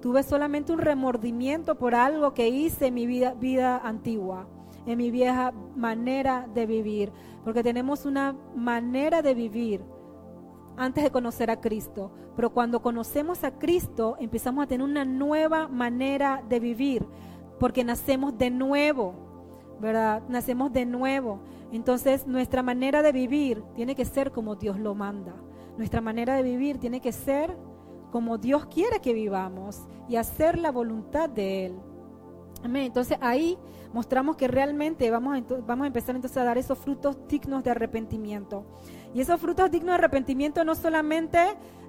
[0.00, 4.46] Tuve solamente un remordimiento por algo que hice en mi vida, vida antigua,
[4.86, 7.12] en mi vieja manera de vivir.
[7.44, 9.82] Porque tenemos una manera de vivir
[10.80, 12.10] antes de conocer a Cristo.
[12.34, 17.06] Pero cuando conocemos a Cristo empezamos a tener una nueva manera de vivir,
[17.58, 19.14] porque nacemos de nuevo,
[19.78, 20.22] ¿verdad?
[20.28, 21.40] Nacemos de nuevo.
[21.70, 25.34] Entonces nuestra manera de vivir tiene que ser como Dios lo manda.
[25.76, 27.56] Nuestra manera de vivir tiene que ser
[28.10, 31.74] como Dios quiere que vivamos y hacer la voluntad de Él.
[32.64, 32.84] Amén.
[32.84, 33.58] Entonces ahí
[33.92, 37.70] mostramos que realmente vamos a, vamos a empezar entonces a dar esos frutos dignos de
[37.70, 38.64] arrepentimiento.
[39.14, 41.38] Y esos frutos dignos de arrepentimiento no solamente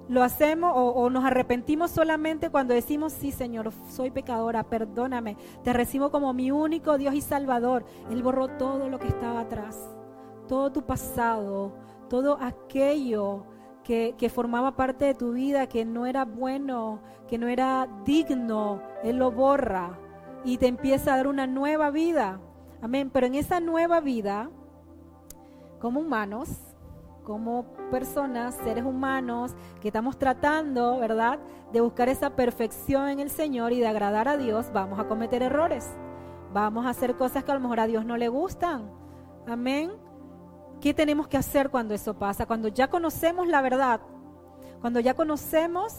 [0.07, 6.12] lo hacemos o, nos arrepentimos solamente cuando decimos, sí Señor, soy pecadora, perdóname, te recibo
[6.12, 7.86] como mi único Dios y Salvador.
[8.10, 9.79] Él borró todo lo que estaba atrás,
[10.47, 11.73] todo tu pasado,
[12.10, 13.45] todo aquello
[13.84, 18.81] que, que, formaba parte de tu vida, que no era bueno, que no era digno,
[19.03, 19.97] Él lo borra
[20.43, 22.39] y te empieza a dar una nueva vida.
[22.81, 23.10] Amén.
[23.12, 24.49] Pero en esa nueva vida,
[25.79, 26.70] como humanos,
[27.23, 31.39] como personas, seres humanos, que estamos tratando, ¿verdad?,
[31.71, 35.41] de buscar esa perfección en el Señor y de agradar a Dios, vamos a cometer
[35.41, 35.89] errores.
[36.53, 38.91] Vamos a hacer cosas que a lo mejor a Dios no le gustan.
[39.47, 39.91] Amén.
[40.81, 42.45] ¿Qué tenemos que hacer cuando eso pasa?
[42.45, 44.01] Cuando ya conocemos la verdad,
[44.81, 45.93] cuando ya conocemos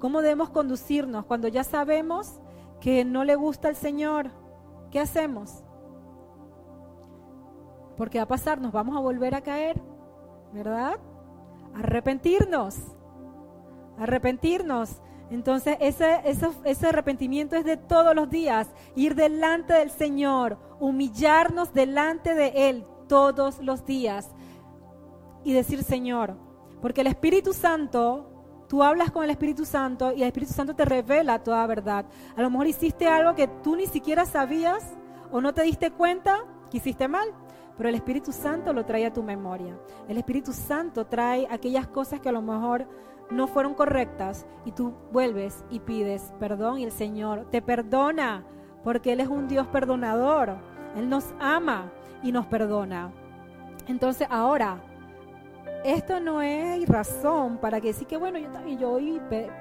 [0.00, 2.40] cómo debemos conducirnos, cuando ya sabemos
[2.80, 4.30] que no le gusta al Señor,
[4.90, 5.62] ¿qué hacemos?
[7.96, 9.80] Porque va a pasar, nos vamos a volver a caer
[10.54, 11.00] ¿verdad?
[11.74, 12.76] Arrepentirnos,
[13.98, 15.02] arrepentirnos.
[15.30, 16.20] Entonces ese,
[16.64, 22.86] ese, arrepentimiento es de todos los días, ir delante del Señor, humillarnos delante de Él
[23.08, 24.30] todos los días
[25.42, 26.36] y decir, Señor,
[26.80, 28.30] porque el Espíritu Santo,
[28.68, 32.06] tú hablas con el Espíritu Santo y el Espíritu Santo te revela toda verdad.
[32.36, 34.84] A lo mejor hiciste algo que tú ni siquiera sabías
[35.32, 37.28] o no te diste cuenta que hiciste mal,
[37.76, 39.78] pero el Espíritu Santo lo trae a tu memoria.
[40.08, 42.86] El Espíritu Santo trae aquellas cosas que a lo mejor
[43.30, 48.44] no fueron correctas y tú vuelves y pides perdón y el Señor te perdona
[48.82, 50.56] porque Él es un Dios perdonador.
[50.96, 51.90] Él nos ama
[52.22, 53.10] y nos perdona.
[53.88, 54.78] Entonces ahora,
[55.84, 58.98] esto no es razón para que decir que bueno, yo también yo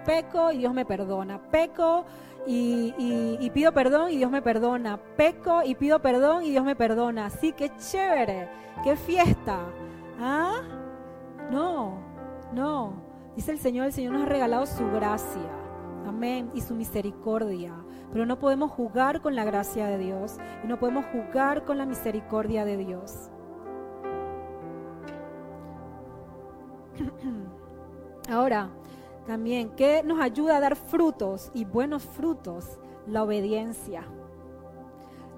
[0.06, 1.42] peco y Dios me perdona.
[1.50, 2.06] Peco
[2.46, 5.00] y, pido perdón y Dios me perdona.
[5.16, 7.30] Peco y pido perdón y Dios me perdona.
[7.30, 8.50] Sí, qué chévere,
[8.84, 9.60] qué fiesta.
[10.20, 10.62] ¿Ah?
[11.52, 12.00] No,
[12.54, 13.02] no.
[13.36, 15.50] Dice el Señor, el Señor nos ha regalado su gracia.
[16.06, 16.52] Amén.
[16.54, 17.74] Y su misericordia.
[18.12, 21.86] Pero no podemos jugar con la gracia de Dios y no podemos jugar con la
[21.86, 23.30] misericordia de Dios.
[28.30, 28.70] Ahora,
[29.26, 32.80] también, ¿qué nos ayuda a dar frutos y buenos frutos?
[33.08, 34.04] La obediencia.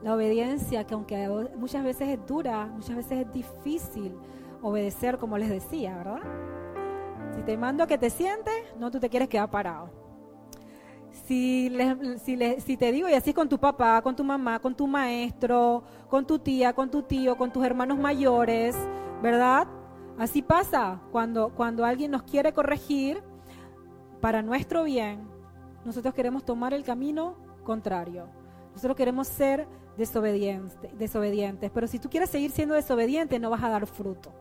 [0.03, 4.15] La obediencia que aunque muchas veces es dura, muchas veces es difícil
[4.61, 6.21] obedecer, como les decía, ¿verdad?
[7.35, 9.89] Si te mando a que te sientes, no tú te quieres quedar parado.
[11.27, 11.75] Si,
[12.23, 16.25] si, te digo, y así con tu papá, con tu mamá, con tu maestro, con
[16.25, 18.75] tu tía, con tu tío, con tus hermanos mayores,
[19.23, 19.67] ¿verdad?
[20.19, 23.23] Así pasa cuando, cuando alguien nos quiere corregir
[24.25, 25.19] para nuestro bien,
[25.85, 28.25] nosotros queremos tomar el camino contrario.
[28.73, 31.69] Nosotros queremos ser desobedientes.
[31.71, 34.33] Pero si tú quieres seguir siendo desobediente, no vas a dar fruto.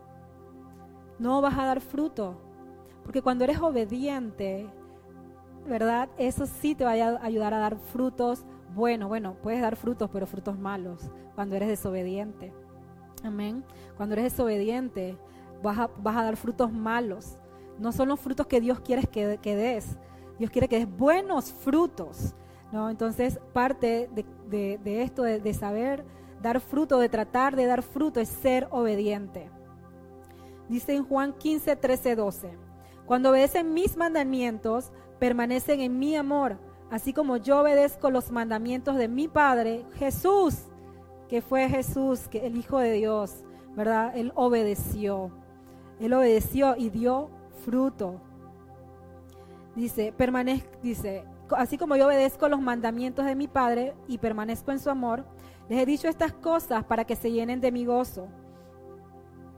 [1.19, 2.41] No vas a dar fruto.
[3.03, 4.67] Porque cuando eres obediente,
[5.67, 6.09] ¿verdad?
[6.17, 9.11] Eso sí te va a ayudar a dar frutos buenos.
[9.11, 12.55] Bueno, puedes dar frutos, pero frutos malos cuando eres desobediente.
[13.23, 13.63] Amén.
[13.99, 15.19] Cuando eres desobediente,
[15.63, 17.37] vas a, vas a dar frutos malos.
[17.79, 19.99] No son los frutos que Dios quiere que, des.
[20.39, 22.35] Dios quiere que des buenos frutos.
[22.73, 22.91] ¿no?
[22.91, 26.05] Entonces, parte de, esto, de, de saber
[26.43, 29.51] dar fruto, de tratar de dar fruto, es ser obediente.
[30.69, 32.59] Dice en Juan 15, 13, 12.
[33.07, 36.59] Cuando obedecen mis mandamientos, permanecen en mi amor,
[36.91, 40.67] así como yo obedezco los mandamientos de mi Padre, Jesús,
[41.29, 44.17] que fue Jesús, que el Hijo de Dios, ¿verdad?
[44.17, 45.31] Él obedeció.
[46.01, 47.31] Él obedeció y dio
[47.65, 48.21] fruto.
[49.75, 51.25] Dice, permanezco, dice,
[51.57, 55.25] así como yo obedezco los mandamientos de mi Padre y permanezco en su amor,
[55.69, 58.29] les he dicho estas cosas para que se llenen de mi gozo.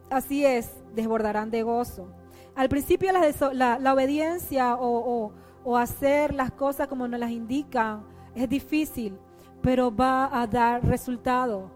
[0.09, 2.09] Así es, desbordarán de gozo.
[2.55, 5.33] Al principio la, la, obediencia o,
[5.65, 9.19] o, hacer las cosas como nos las indican es difícil,
[9.61, 11.71] pero va a dar resultado,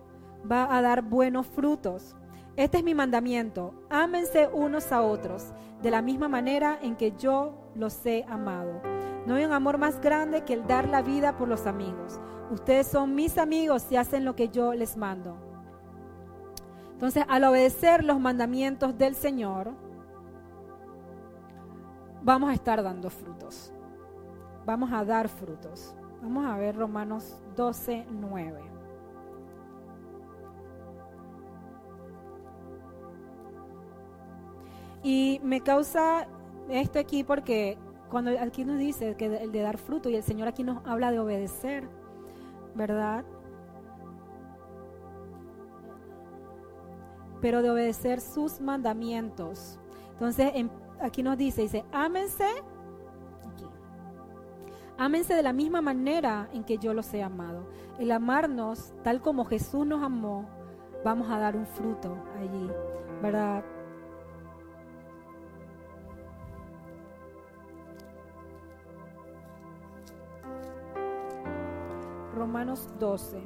[0.51, 2.17] va a dar buenos frutos.
[2.57, 7.55] Este es mi mandamiento, ámense unos a otros de la misma manera en que yo
[7.75, 8.81] los he amado.
[9.27, 12.21] No hay un amor más grande que el dar la vida por los amigos.
[12.51, 15.37] Ustedes son mis amigos y hacen lo que yo les mando.
[16.93, 19.73] Entonces, al obedecer los mandamientos del Señor,
[22.23, 23.73] vamos a estar dando frutos.
[24.67, 25.95] Vamos a dar frutos.
[26.23, 28.70] Vamos a ver Romanos 12, 9.
[35.03, 36.27] Y me causa
[36.69, 37.79] esto aquí porque
[38.11, 41.11] cuando aquí nos dice que el de dar fruto y el Señor aquí nos habla
[41.11, 41.89] de obedecer,
[42.75, 43.25] ¿verdad?
[47.41, 49.79] Pero de obedecer sus mandamientos.
[50.13, 52.47] Entonces, en aquí nos dice, dice, ámense,
[54.99, 57.67] ámense de la misma manera en que yo los he amado.
[57.99, 60.47] El amarnos tal como Jesús nos amó,
[61.05, 62.71] vamos a dar un fruto allí,
[63.23, 63.65] ¿verdad?
[72.51, 73.41] Romanos 12.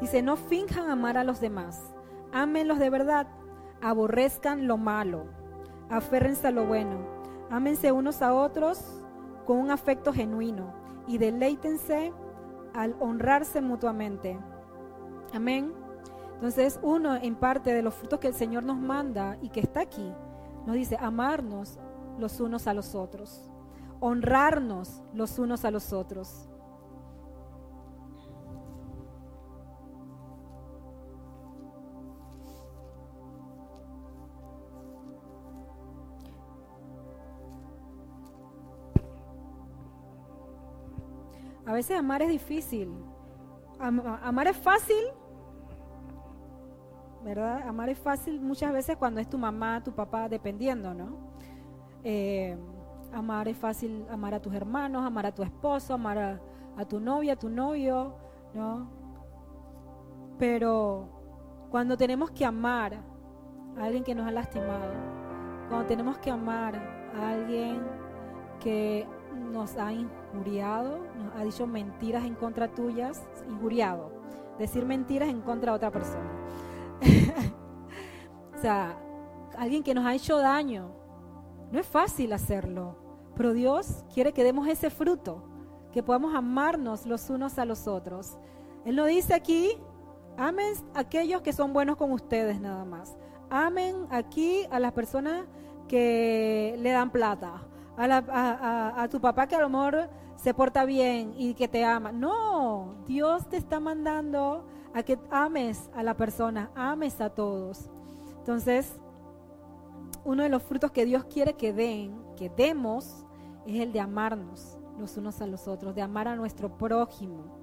[0.00, 1.94] Dice, no finjan amar a los demás,
[2.32, 3.28] ámenlos de verdad,
[3.80, 5.26] aborrezcan lo malo,
[5.88, 7.06] aférrense a lo bueno,
[7.50, 8.82] ámense unos a otros
[9.46, 10.74] con un afecto genuino
[11.06, 12.12] y deleítense
[12.74, 14.36] al honrarse mutuamente.
[15.32, 15.72] Amén.
[16.34, 19.82] Entonces uno en parte de los frutos que el Señor nos manda y que está
[19.82, 20.12] aquí,
[20.68, 21.78] nos dice amarnos
[22.18, 23.50] los unos a los otros,
[24.00, 26.46] honrarnos los unos a los otros.
[41.64, 42.92] A veces amar es difícil.
[43.80, 45.02] amar es fácil.
[47.24, 47.66] ¿Verdad?
[47.66, 51.16] Amar es fácil muchas veces cuando es tu mamá, tu papá, dependiendo, ¿no?
[52.04, 52.56] Eh,
[53.12, 56.40] amar es fácil amar a tus hermanos, amar a tu esposo, amar
[56.76, 58.14] a, tu novia, a tu novio,
[58.54, 58.88] ¿no?
[60.38, 61.08] Pero
[61.70, 62.94] cuando tenemos que amar
[63.76, 64.92] a alguien que nos ha lastimado,
[65.68, 66.76] cuando tenemos que amar
[67.16, 67.82] a alguien
[68.60, 69.06] que
[69.52, 74.12] nos ha injuriado, nos ha dicho mentiras en contra tuyas, injuriado,
[74.58, 76.30] decir mentiras en contra de otra persona.
[78.58, 78.98] O sea,
[79.56, 80.90] alguien que nos ha hecho daño,
[81.70, 82.96] no es fácil hacerlo,
[83.36, 85.44] pero Dios quiere que demos ese fruto,
[85.92, 88.36] que podamos amarnos los unos a los otros.
[88.84, 89.78] Él nos dice aquí,
[90.36, 93.16] amen a aquellos que son buenos con ustedes nada más.
[93.48, 95.44] Amen aquí a las personas
[95.86, 97.62] que le dan plata
[97.96, 102.10] a, tu papá que a lo mejor se porta bien y que te ama.
[102.10, 107.88] No, Dios te está mandando a que ames a la persona, ames a todos.
[108.48, 108.98] Entonces,
[110.24, 113.26] uno de los frutos que Dios quiere que den, que demos,
[113.66, 117.57] es el de amarnos los unos a los otros, de amar a nuestro prójimo.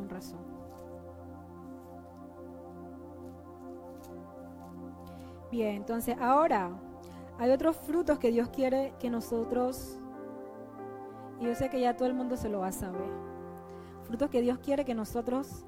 [0.00, 0.40] Con razón.
[5.50, 6.70] Bien, entonces ahora
[7.38, 9.98] hay otros frutos que Dios quiere que nosotros,
[11.38, 13.10] y yo sé que ya todo el mundo se lo va a saber,
[14.04, 15.66] frutos que Dios quiere que nosotros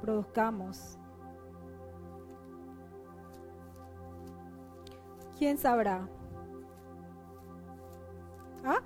[0.00, 0.98] produzcamos.
[5.36, 6.08] ¿Quién sabrá?
[8.64, 8.80] ¿Ah?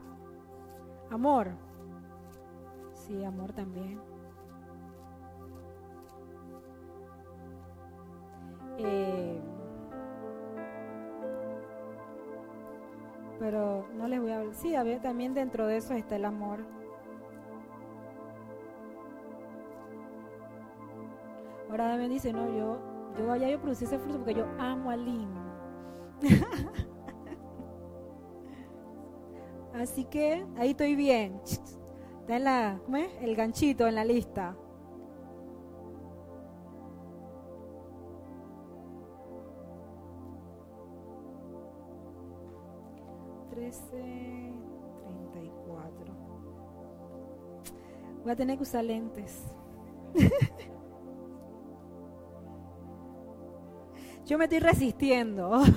[1.10, 1.50] Amor.
[2.94, 4.15] Sí, amor también.
[14.46, 14.96] No les voy a hablar.
[14.96, 16.60] Sí, también dentro de eso está el amor.
[21.70, 22.78] Ahora también dice, no, yo,
[23.18, 25.28] yo vaya yo producí ese fruto porque yo amo a Lynn.
[29.74, 31.40] Así que ahí estoy bien.
[31.44, 33.10] Está en la, ¿cómo es?
[33.20, 34.56] El ganchito en la lista.
[48.36, 49.42] A tener que usar lentes.
[54.26, 55.62] Yo me estoy resistiendo.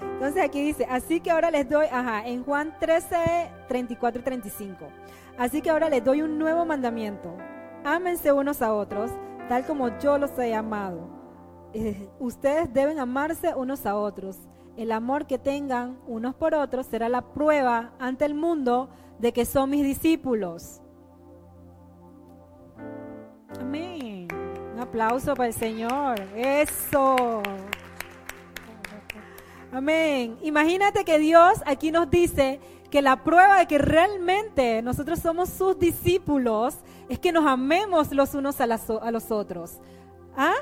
[0.00, 4.86] Entonces aquí dice, así que ahora les doy, ajá, en Juan 13, 34 y 35.
[5.38, 7.34] Así que ahora les doy un nuevo mandamiento.
[7.84, 9.10] Ámense unos a otros,
[9.48, 11.08] tal como yo los he amado.
[11.72, 14.36] Eh, ustedes deben amarse unos a otros.
[14.76, 19.44] El amor que tengan unos por otros será la prueba ante el mundo de que
[19.44, 20.80] son mis discípulos.
[23.60, 24.26] Amén.
[24.74, 26.20] Un aplauso para el Señor.
[26.34, 27.42] Eso.
[29.72, 30.38] Amén.
[30.42, 32.60] Imagínate que Dios aquí nos dice
[32.90, 36.76] que la prueba de que realmente nosotros somos sus discípulos
[37.08, 39.78] es que nos amemos los unos a, a los otros.
[40.36, 40.54] ¿Ah?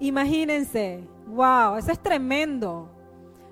[0.00, 2.90] Imagínense, wow, eso es tremendo.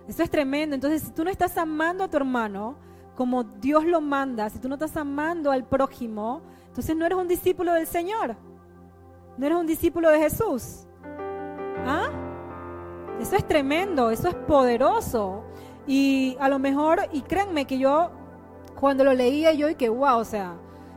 [0.08, 0.74] Eso es tremendo.
[0.74, 2.76] Entonces, si tú no estás amando a tu hermano
[3.14, 7.28] como Dios lo manda, si tú no estás amando al prójimo, entonces no eres un
[7.28, 8.36] discípulo del Señor.
[9.36, 10.86] No eres un discípulo de Jesús.
[11.86, 12.10] ¿Ah?
[13.20, 15.44] Eso es tremendo, eso es poderoso.
[15.86, 18.10] Y a lo mejor, y créanme que yo,
[18.80, 20.56] cuando lo leía yo y que wow, o sea,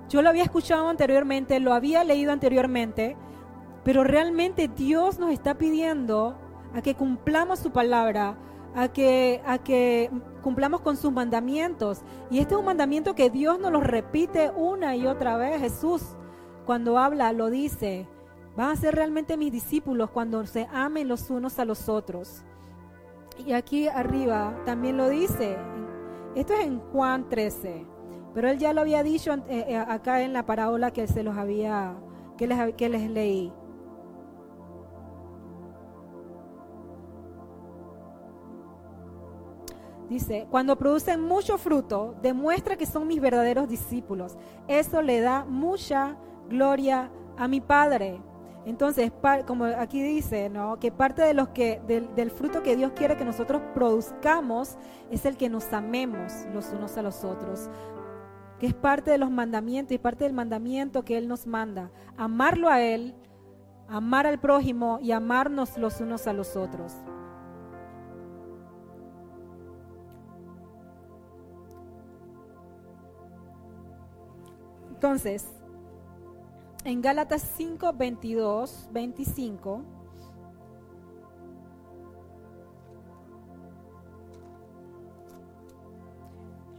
[0.10, 3.18] yo lo había escuchado anteriormente, lo había leído anteriormente,
[3.84, 6.36] pero realmente Dios nos está pidiendo
[6.76, 8.38] a que cumplamos su palabra,
[8.76, 10.12] a que, a que
[10.44, 12.02] cumplamos con sus mandamientos.
[12.30, 15.62] Y este es un mandamiento que Dios nos lo repite una y otra vez.
[15.62, 16.04] Jesús,
[16.66, 18.08] cuando habla, lo dice.
[18.58, 22.44] Van a ser realmente mis discípulos cuando se amen los unos a los otros.
[23.46, 25.58] Y aquí arriba también lo dice.
[26.36, 27.86] Esto es en Juan 13.
[28.34, 31.38] Pero él ya lo había dicho eh, eh, acá en la parábola que se los
[31.38, 31.96] había,
[32.38, 33.54] que les, que les leí.
[40.10, 44.38] Dice, cuando producen mucho fruto, demuestra que son mis verdaderos discípulos.
[44.68, 48.22] Eso le da mucha gloria a mi Padre.
[48.66, 49.12] Entonces,
[49.46, 53.62] como aquí dice, que parte de los que, del, fruto que Dios quiere que nosotros
[53.76, 54.78] produzcamos
[55.12, 57.70] es el que nos amemos los unos a los otros,
[58.60, 62.70] que es parte de los mandamientos y parte del mandamiento que Él nos manda, amarlo
[62.70, 63.14] a Él,
[63.88, 67.05] amar al prójimo y amarnos los unos a los otros.
[75.06, 75.46] Entonces,
[76.84, 79.82] en Gálatas 5, 22, 25,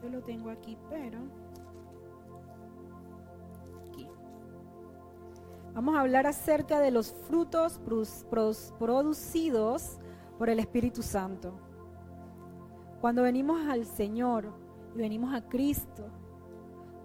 [0.03, 1.21] yo lo tengo aquí, pero
[3.89, 4.09] aquí.
[5.73, 7.81] Vamos a hablar acerca de los frutos
[8.77, 10.01] producidos
[10.37, 11.61] por el Espíritu Santo.
[13.01, 14.53] Cuando venimos al Señor
[14.97, 16.11] y venimos a Cristo,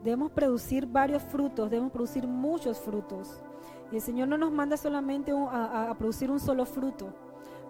[0.04, 3.42] Debemos producir varios frutos, debemos producir muchos frutos.
[3.92, 7.14] Y el Señor no nos manda solamente a, producir un solo fruto,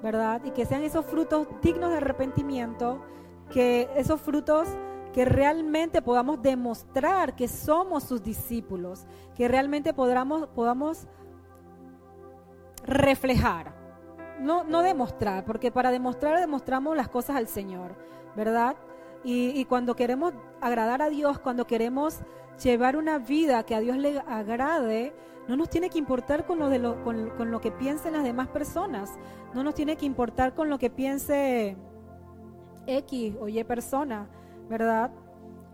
[0.02, 0.42] ¿verdad?
[0.46, 3.04] Y que sean esos frutos dignos de arrepentimiento,
[3.50, 4.68] que esos frutos
[5.14, 9.06] que realmente podamos demostrar que somos sus discípulos,
[9.36, 11.08] que realmente podamos, podamos
[12.86, 13.74] reflejar,
[14.40, 17.96] no, no demostrar, porque para demostrar demostramos las cosas al Señor,
[18.36, 18.76] ¿verdad?
[19.24, 22.20] Y, cuando queremos agradar a Dios, cuando queremos
[22.64, 25.14] llevar una vida que a Dios le agrade,
[25.48, 28.48] no nos tiene que importar con lo, de lo, con, lo que piensen las demás
[28.48, 29.12] personas,
[29.54, 31.78] no nos tiene que importar con lo que piense
[32.88, 34.28] X o Y persona,
[34.70, 35.12] ¿verdad?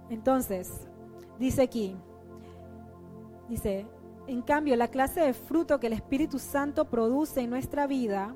[0.09, 0.87] Entonces,
[1.39, 1.95] dice aquí,
[3.47, 3.87] dice,
[4.27, 8.35] en cambio, la clase de fruto que el Espíritu Santo produce en nuestra vida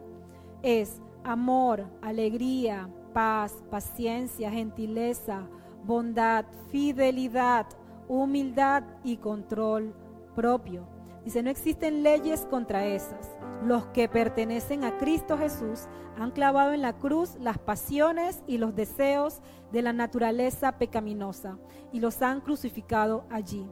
[0.64, 5.48] es amor, alegría, paz, paciencia, gentileza,
[5.84, 7.66] bondad, fidelidad,
[8.08, 9.94] humildad y control
[10.36, 10.88] propio.
[11.24, 13.38] Dice, no existen leyes contra esas.
[13.64, 15.88] Los que pertenecen a Cristo Jesús
[16.18, 19.42] han clavado en la cruz las pasiones y los deseos
[19.72, 21.58] de la naturaleza pecaminosa
[21.92, 23.68] y los han crucificado allí.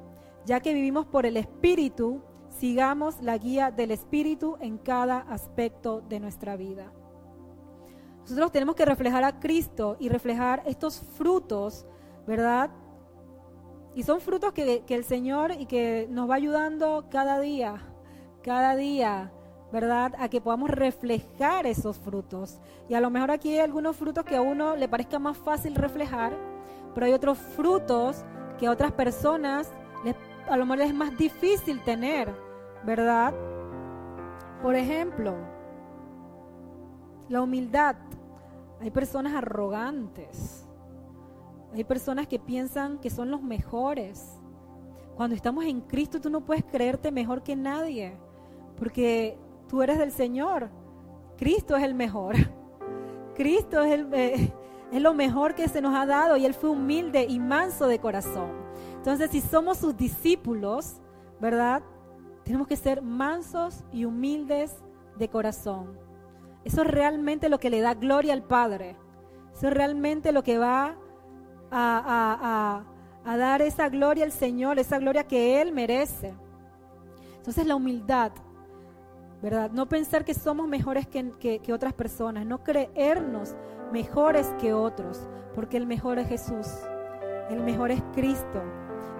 [0.46, 6.20] Ya que vivimos por el Espíritu, sigamos la guía del Espíritu en cada aspecto de
[6.20, 6.92] nuestra vida.
[8.30, 11.86] Nosotros tenemos que reflejar a Cristo y reflejar estos frutos,
[12.27, 12.69] ¿verdad?
[13.95, 17.82] Y son frutos que, el Señor y que nos va ayudando cada día,
[18.43, 19.32] cada día,
[19.71, 20.13] ¿verdad?
[20.19, 22.59] A que podamos reflejar esos frutos.
[22.88, 25.75] Y a lo mejor aquí hay algunos frutos que a uno le parezca más fácil
[25.75, 26.34] reflejar,
[26.93, 28.23] pero hay otros frutos
[28.57, 29.71] que a otras personas
[30.49, 32.34] a lo mejor les es más difícil tener,
[32.84, 33.34] ¿verdad?
[34.61, 35.36] Por ejemplo,
[37.30, 37.95] la humildad.
[38.80, 40.65] Hay personas arrogantes.
[41.73, 44.39] Hay personas que piensan que son los mejores.
[45.15, 48.17] Cuando estamos en Cristo tú no puedes creerte mejor que nadie,
[48.77, 50.69] porque tú eres del Señor.
[51.38, 52.36] Cristo es el mejor.
[53.36, 54.53] Cristo es, el, eh,
[54.91, 57.99] es lo mejor que se nos ha dado y Él fue humilde y manso de
[57.99, 58.51] corazón.
[58.95, 61.01] Entonces, si somos sus discípulos,
[61.39, 61.84] ¿verdad?
[62.43, 64.75] Tenemos que ser mansos y humildes
[65.17, 66.09] de corazón.
[66.64, 68.97] Eso es realmente lo que le da gloria al Padre.
[69.53, 70.95] Eso es realmente lo que va
[71.72, 72.84] a,
[73.26, 76.34] dar esa gloria al Señor, esa gloria que Él merece.
[77.38, 78.32] Entonces la humildad,
[79.41, 79.72] ¿verdad?
[79.72, 83.55] No pensar que somos mejores que, que otras personas, no creernos
[83.91, 86.68] mejores que otros, porque el mejor es Jesús,
[87.49, 88.62] el mejor es Cristo.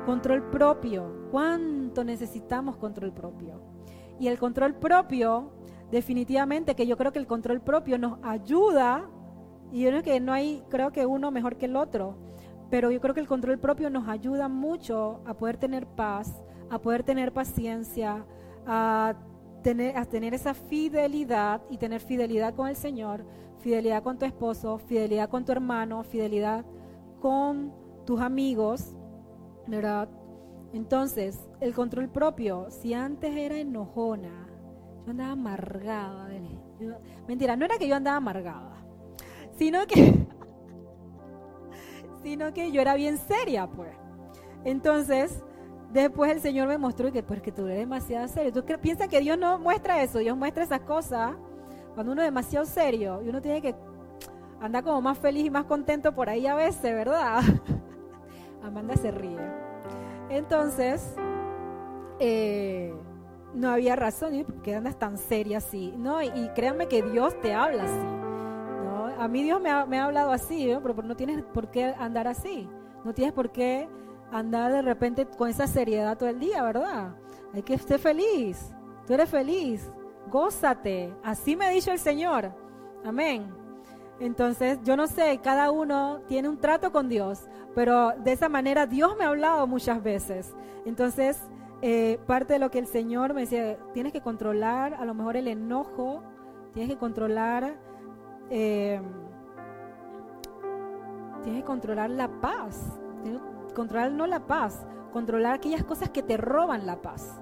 [0.06, 3.62] Control propio, ¿cuánto necesitamos control propio?
[4.20, 5.52] Y el control propio
[5.92, 9.10] definitivamente que yo creo que el control propio nos ayuda,
[9.72, 12.16] y yo creo que no hay, creo que uno mejor que el otro,
[12.70, 16.80] pero yo creo que el control propio nos ayuda mucho a poder tener paz, a
[16.80, 18.26] poder tener paciencia,
[18.66, 19.16] a
[19.64, 23.26] tener, a tener esa fidelidad y tener fidelidad con el Señor,
[23.60, 26.66] fidelidad con tu esposo, fidelidad con tu hermano, fidelidad
[27.20, 27.74] con
[28.06, 28.96] tus amigos,
[29.68, 30.10] ¿verdad?
[30.74, 34.49] Entonces, el control propio, si antes era enojona,
[35.12, 36.30] andaba amargada.
[37.28, 38.74] mentira, no era que yo andaba amargada,
[39.57, 40.28] sino que,
[42.24, 43.95] sino que yo era bien seria, pues.
[44.64, 45.43] Entonces,
[45.91, 48.51] después el Señor me mostró que, pues, que tú eres demasiado serio.
[48.51, 50.20] ¿Tú piensas que Dios no muestra eso?
[50.20, 51.34] Dios muestra esas cosas
[51.93, 53.76] cuando uno es demasiado serio y uno tiene que
[54.62, 57.41] andar como más feliz y más contento por ahí a veces, ¿verdad?
[58.64, 59.39] Amanda se ríe.
[60.30, 61.16] Entonces,
[62.20, 62.93] eh,
[63.60, 65.93] no había razón, ¿y por qué andas tan seria así?
[65.97, 68.05] No, y, créanme que Dios te habla así.
[68.84, 69.05] ¿no?
[69.05, 70.80] a mí Dios me ha, me ha hablado así, ¿eh?
[70.82, 72.70] pero, pero no tienes por qué andar así.
[73.03, 73.88] No tienes por qué
[74.32, 77.16] andar de repente con esa seriedad todo el día, ¿verdad?
[77.53, 78.72] Hay que estar feliz.
[79.05, 79.91] Tú eres feliz.
[80.30, 81.14] Gózate.
[81.24, 82.51] Así me ha dicho el Señor.
[83.03, 83.53] Amén.
[84.20, 88.86] Entonces, yo no sé, cada uno tiene un trato con Dios, pero de esa manera
[88.86, 90.53] Dios me ha hablado muchas veces.
[90.86, 91.41] Entonces,
[91.82, 95.38] eh, parte de lo que el Señor me decía, tienes que controlar a lo mejor
[95.38, 96.22] el enojo,
[96.74, 97.78] tienes que controlar,
[98.50, 99.02] eh,
[101.42, 103.00] tienes que controlar la paz,
[103.74, 107.40] controlar no la paz, controlar aquellas cosas que te roban la paz.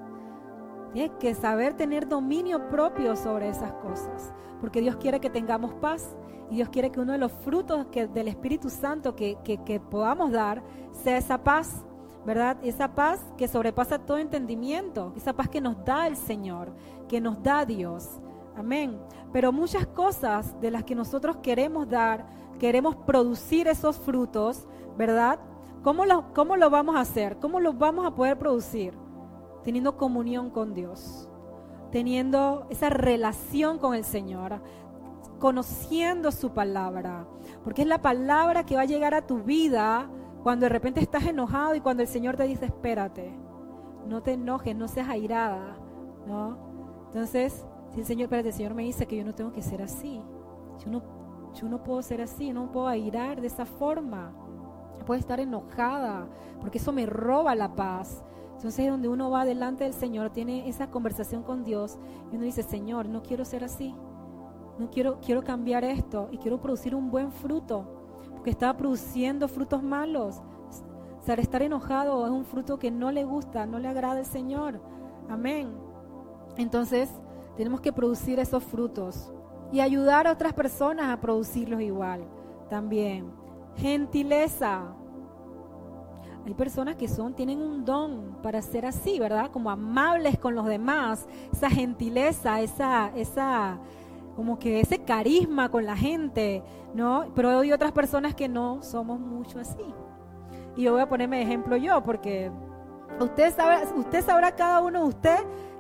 [0.94, 6.16] Tienes que saber tener dominio propio sobre esas cosas, porque Dios quiere que tengamos paz
[6.52, 10.32] y Dios quiere que uno de los frutos que, del Espíritu Santo que, que podamos
[10.32, 10.62] dar
[10.92, 11.87] sea esa paz,
[12.28, 12.58] ¿verdad?
[12.62, 16.74] Esa paz que sobrepasa todo entendimiento, esa paz que nos da el Señor,
[17.08, 18.20] que nos da Dios.
[18.58, 19.00] Amén.
[19.32, 22.28] Pero muchas cosas de las que nosotros queremos dar,
[22.60, 24.68] queremos producir esos frutos,
[24.98, 25.40] ¿verdad?
[25.84, 27.38] ¿Cómo lo, ¿Cómo lo vamos a hacer?
[27.40, 28.94] ¿Cómo lo vamos a poder producir?
[29.64, 31.30] Teniendo comunión con Dios,
[31.94, 34.62] teniendo esa relación con el Señor,
[35.40, 37.26] conociendo su palabra,
[37.64, 40.10] porque es la palabra que va a llegar a tu vida
[40.48, 43.38] cuando de repente estás enojado y cuando el Señor te dice, espérate,
[44.08, 45.76] no te enojes, no seas airada,
[46.26, 46.58] ¿no?
[47.08, 49.82] Entonces, si el Señor, espérate, el Señor me dice que yo no tengo que ser
[49.82, 50.22] así,
[50.80, 51.04] yo no,
[51.54, 54.32] yo no puedo ser así, no puedo airar de esa forma,
[55.06, 56.30] puedo estar enojada,
[56.62, 58.24] porque eso me roba la paz.
[58.56, 62.00] Entonces es donde uno va delante del Señor, tiene esa conversación con Dios
[62.32, 63.94] y uno dice, Señor, no quiero ser así,
[64.80, 67.97] no quiero, quiero cambiar esto y quiero producir un buen fruto,
[68.48, 70.38] porque estaba produciendo frutos malos.
[71.20, 74.26] O sea, estar enojado es un fruto que no le gusta, no le agrada al
[74.26, 74.80] Señor.
[75.30, 75.68] Amén.
[76.56, 77.10] Entonces,
[77.58, 79.34] tenemos que producir esos frutos
[79.74, 82.24] y ayudar a otras personas a producirlos igual
[82.70, 83.34] también.
[83.76, 84.96] Gentileza.
[86.46, 89.52] Hay personas que son, tienen un don para ser así, ¿verdad?
[89.52, 93.78] Como amables con los demás, esa gentileza, esa, esa,
[94.38, 96.62] como que ese carisma con la gente,
[96.94, 97.26] ¿no?
[97.34, 99.84] Pero hay otras personas que no somos mucho así.
[100.76, 102.52] Y yo voy a ponerme de ejemplo yo, porque
[103.20, 105.38] usted sabe, usted sabrá cada uno de usted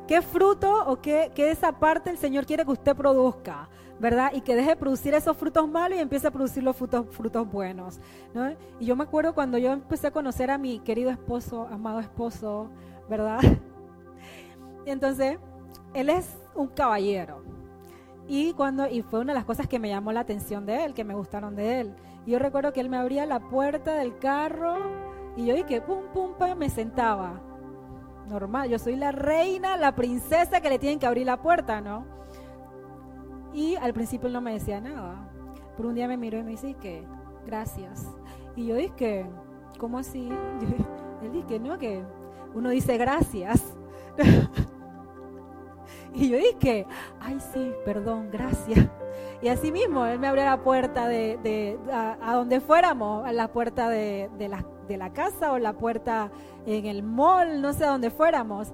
[0.08, 3.70] qué fruto o qué, qué esa parte el Señor quiere que usted produzca.
[4.00, 4.32] ¿verdad?
[4.34, 7.52] Y que deje de producir esos frutos malos y empiece a producir los frutos, frutos
[7.52, 8.00] buenos,
[8.32, 8.52] ¿no?
[8.80, 12.70] Y yo me acuerdo cuando yo empecé a conocer a mi querido esposo, amado esposo,
[13.10, 13.40] ¿verdad?
[14.86, 15.40] Entonces,
[15.96, 17.47] él es un caballero.
[18.28, 20.94] Y cuando y fue una de las cosas que me llamó la atención de él,
[20.94, 21.96] que me gustaron de él.
[22.26, 24.76] Yo recuerdo que él me abría la puerta del carro
[25.38, 27.42] y yo dije, pum pum pum, me sentaba.
[28.28, 32.06] Normal, yo soy la reina, la princesa que le tienen que abrir la puerta, ¿no?
[33.54, 35.32] Y al principio él no me decía nada.
[35.78, 37.08] Pero un día me miró y me dice que
[37.46, 38.06] gracias.
[38.58, 39.26] Y yo dije,
[39.80, 40.28] ¿cómo así?
[41.24, 42.04] él dije, no, que
[42.54, 43.64] uno dice gracias.
[46.18, 46.86] y yo dije,
[47.20, 48.88] ay sí, perdón, gracias.
[49.42, 53.88] Y así mismo, él me abrió la puerta de, a, donde fuéramos, a la puerta
[53.88, 56.32] de, la, de la casa o la puerta
[56.66, 58.74] en el mall, no sé a dónde fuéramos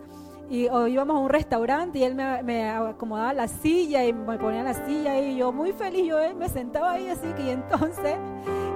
[0.49, 4.63] y o íbamos a un restaurante y él me, acomodaba la silla y me ponía
[4.63, 8.17] la silla y yo muy feliz, yo me sentaba ahí así que y entonces,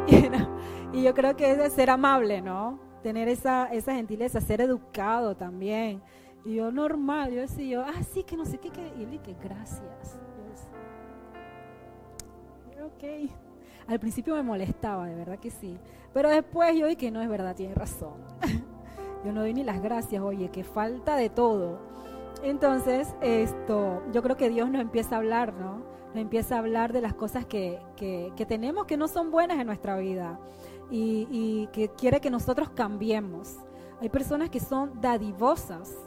[0.94, 2.80] y, yo creo que es ser amable, ¿no?
[3.04, 6.02] Tener esa, esa gentileza, ser educado también.
[6.48, 9.12] Y yo normal, yo decía, yo, ah, sí, que no sé qué, que, y él
[9.12, 10.18] dije, gracias.
[12.82, 13.30] ok.
[13.86, 15.78] Al principio me molestaba, de verdad que sí.
[16.14, 18.14] Pero después yo dije, no es verdad, tiene razón.
[19.26, 21.80] yo no doy ni las gracias, oye, que falta de todo.
[22.42, 25.80] Entonces, esto, yo creo que Dios nos empieza a hablar, ¿no?
[26.14, 29.68] Nos empieza a hablar de las cosas que, que, tenemos que no son buenas en
[29.68, 30.40] nuestra vida
[30.90, 33.58] y, y que quiere que nosotros cambiemos.
[34.00, 36.07] Hay personas que son dadivosas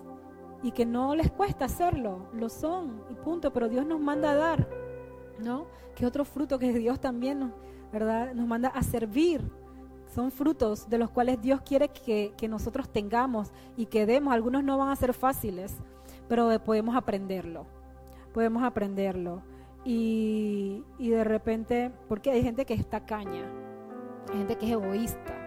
[0.63, 4.35] y que no les cuesta hacerlo, lo son y punto, pero Dios nos manda a
[4.35, 4.69] dar,
[5.39, 5.67] ¿no?
[5.95, 7.53] Que otro fruto que Dios también,
[7.93, 8.35] ¿verdad?
[8.35, 9.43] Nos manda a servir,
[10.15, 14.35] son frutos de los cuales Dios quiere que, nosotros tengamos y que demos.
[14.35, 15.77] Algunos no van a ser fáciles,
[16.29, 17.67] pero podemos aprenderlo.
[18.35, 19.43] Podemos aprenderlo.
[19.85, 23.45] Y, de repente, porque hay gente que está caña,
[24.31, 25.40] hay gente que es egoísta.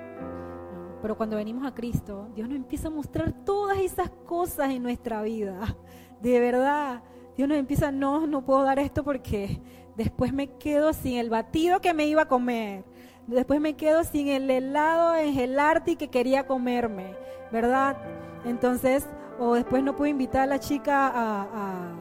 [1.03, 5.21] Pero cuando venimos a Cristo, Dios nos empieza a mostrar todas esas cosas en nuestra
[5.21, 5.75] vida.
[6.21, 7.03] De verdad,
[7.37, 9.61] Dios nos empieza, no, no puedo dar esto porque
[9.95, 12.85] después me quedo sin el batido que me iba a comer
[13.27, 17.15] Después me quedo sin el helado en gelarte que quería comerme,
[17.51, 17.97] ¿verdad?
[18.43, 19.07] Entonces,
[19.39, 21.95] o después no puedo invitar a la chica a,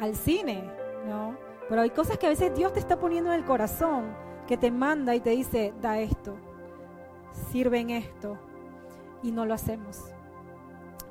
[0.00, 0.64] al cine,
[1.06, 1.36] ¿no?
[1.68, 4.16] Pero hay cosas que a veces Dios te está poniendo en el corazón,
[4.46, 6.34] que te manda y te dice, da esto,
[7.50, 8.38] sirve en esto,
[9.22, 10.02] y no lo hacemos.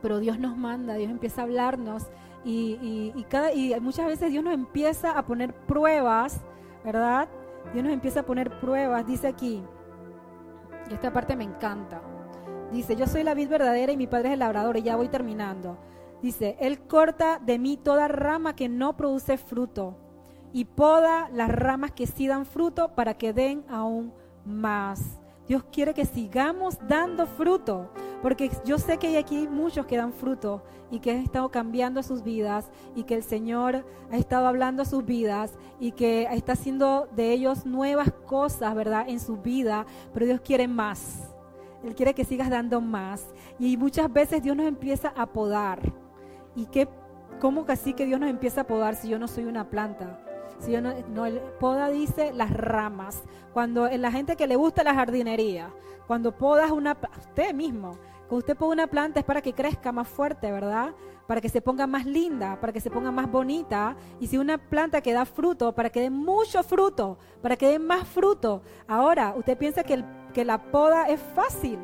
[0.01, 2.07] Pero Dios nos manda, Dios empieza a hablarnos
[2.43, 6.41] y, y, cada, y muchas veces Dios nos empieza a poner pruebas,
[6.83, 7.27] ¿verdad?
[7.73, 9.61] Dios nos empieza a poner pruebas, dice aquí,
[10.89, 12.01] y esta parte me encanta.
[12.71, 15.09] Dice, yo soy la vid verdadera y mi padre es el labrador, y ya voy
[15.09, 15.77] terminando.
[16.21, 19.97] Dice, Él corta de mí toda rama que no produce fruto
[20.51, 24.13] y poda las ramas que sí dan fruto para que den aún
[24.45, 25.18] más.
[25.49, 27.89] Dios quiere que sigamos dando fruto,
[28.21, 32.03] porque yo sé que hay aquí muchos que dan fruto y que han estado cambiando
[32.03, 36.51] sus vidas y que el Señor ha estado hablando a sus vidas y que está
[36.51, 39.05] haciendo de ellos nuevas cosas, ¿verdad?
[39.09, 41.31] En su vida, pero Dios quiere más.
[41.83, 43.25] Él quiere que sigas dando más.
[43.57, 45.79] Y muchas veces Dios nos empieza a podar.
[46.55, 46.87] ¿Y qué,
[47.39, 50.19] cómo así que Dios nos empieza a podar si yo no soy una planta?
[50.59, 51.25] Si yo no, no,
[51.59, 53.23] poda dice las ramas.
[53.53, 55.71] Cuando la gente que le gusta la jardinería,
[56.07, 57.97] cuando podas una, usted mismo,
[58.27, 60.93] cuando usted poda una planta es para que crezca más fuerte, ¿verdad?
[61.25, 63.95] Para que se ponga más linda, para que se ponga más bonita.
[64.19, 67.79] Y si una planta que da fruto, para que dé mucho fruto, para que dé
[67.79, 68.61] más fruto.
[68.87, 70.03] Ahora, usted piensa que,
[70.33, 71.79] que la poda es fácil,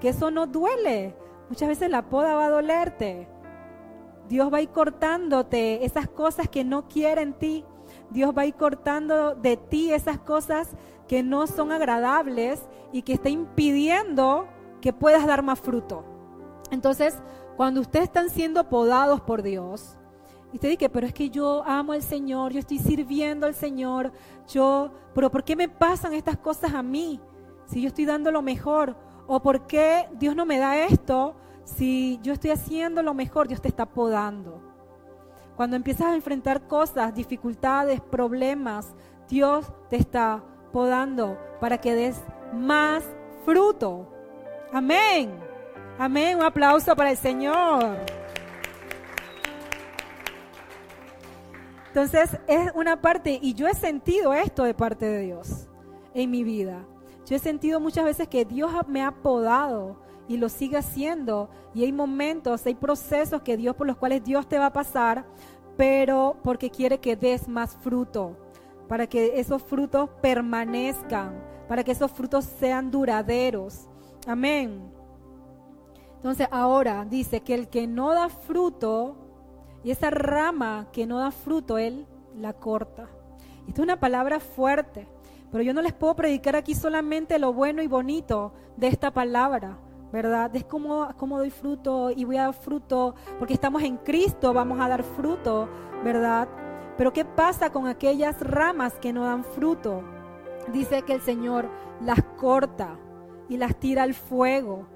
[0.00, 1.14] que eso no duele.
[1.48, 3.28] Muchas veces la poda va a dolerte.
[4.28, 7.64] Dios va a ir cortándote esas cosas que no quiere en ti.
[8.14, 10.68] Dios va a ir cortando de ti esas cosas
[11.08, 12.62] que no son agradables
[12.92, 14.46] y que está impidiendo
[14.80, 16.04] que puedas dar más fruto.
[16.70, 17.18] Entonces,
[17.56, 19.98] cuando ustedes están siendo podados por Dios,
[20.52, 24.12] y usted dice, pero es que yo amo al Señor, yo estoy sirviendo al Señor,
[24.46, 27.20] yo, pero ¿por qué me pasan estas cosas a mí?
[27.66, 28.96] Si yo estoy dando lo mejor,
[29.26, 31.34] o ¿por qué Dios no me da esto?
[31.64, 34.63] Si yo estoy haciendo lo mejor, Dios te está podando.
[35.56, 38.94] Cuando empiezas a enfrentar cosas, dificultades, problemas,
[39.28, 40.42] Dios te está
[40.72, 42.20] podando para que des
[42.52, 43.04] más
[43.44, 44.08] fruto.
[44.72, 45.32] Amén.
[45.98, 46.38] Amén.
[46.38, 47.98] Un aplauso para el Señor.
[51.88, 55.68] Entonces es una parte, y yo he sentido esto de parte de Dios
[56.12, 56.84] en mi vida.
[57.24, 61.48] Yo he sentido muchas veces que Dios me ha podado y lo sigue haciendo.
[61.74, 65.26] Y hay momentos, hay procesos que Dios por los cuales Dios te va a pasar,
[65.76, 68.36] pero porque quiere que des más fruto,
[68.88, 73.88] para que esos frutos permanezcan, para que esos frutos sean duraderos.
[74.26, 74.92] Amén.
[76.16, 79.16] Entonces ahora dice que el que no da fruto,
[79.82, 83.08] y esa rama que no da fruto, él la corta.
[83.68, 85.06] Esta es una palabra fuerte,
[85.52, 89.78] pero yo no les puedo predicar aquí solamente lo bueno y bonito de esta palabra.
[90.14, 90.54] ¿Verdad?
[90.54, 94.78] Es como, como doy fruto y voy a dar fruto, porque estamos en Cristo, vamos
[94.78, 95.68] a dar fruto,
[96.04, 96.48] ¿verdad?
[96.96, 100.04] Pero ¿qué pasa con aquellas ramas que no dan fruto?
[100.72, 101.68] Dice que el Señor
[102.00, 102.96] las corta
[103.48, 104.86] y las tira al fuego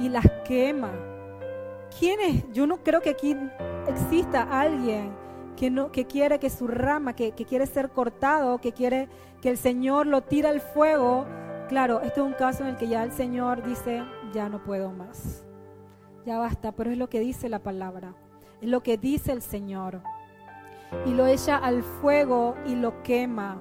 [0.00, 0.90] y las quema.
[1.96, 2.52] ¿Quién es?
[2.52, 3.36] Yo no creo que aquí
[3.86, 5.14] exista alguien
[5.56, 9.08] que, no, que quiere que su rama, que, que quiere ser cortado, que quiere
[9.40, 11.26] que el Señor lo tira al fuego.
[11.68, 14.02] Claro, este es un caso en el que ya el Señor dice,
[14.34, 15.46] ya no puedo más.
[16.26, 18.14] Ya basta, pero es lo que dice la palabra,
[18.60, 20.02] es lo que dice el Señor.
[21.06, 23.60] Y lo echa al fuego y lo quema.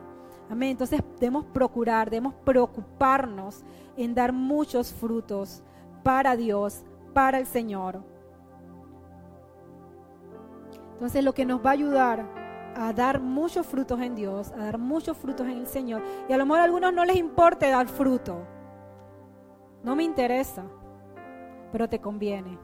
[0.50, 0.72] Amén.
[0.72, 3.64] Entonces debemos procurar, debemos preocuparnos
[3.96, 5.64] en dar muchos frutos
[6.04, 8.04] para Dios, para el Señor.
[10.94, 12.26] Entonces lo que nos va a ayudar
[12.76, 16.02] a dar muchos frutos en Dios, a dar muchos frutos en el Señor.
[16.30, 18.53] Y a lo mejor a algunos no les importe dar fruto.
[19.84, 20.64] No me interesa,
[21.72, 22.58] pero te conviene.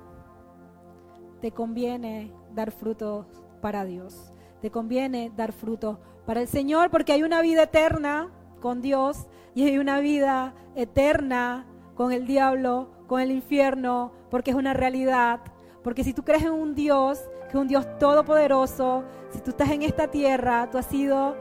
[1.42, 3.26] Te conviene dar frutos
[3.62, 4.32] para Dios.
[4.62, 8.30] Te conviene dar frutos para el Señor porque hay una vida eterna
[8.62, 11.66] con Dios y hay una vida eterna
[11.96, 15.42] con el diablo, con el infierno, porque es una realidad.
[15.84, 19.72] Porque si tú crees en un Dios, que es un Dios todopoderoso, si tú estás
[19.72, 21.36] en esta tierra, tú has sido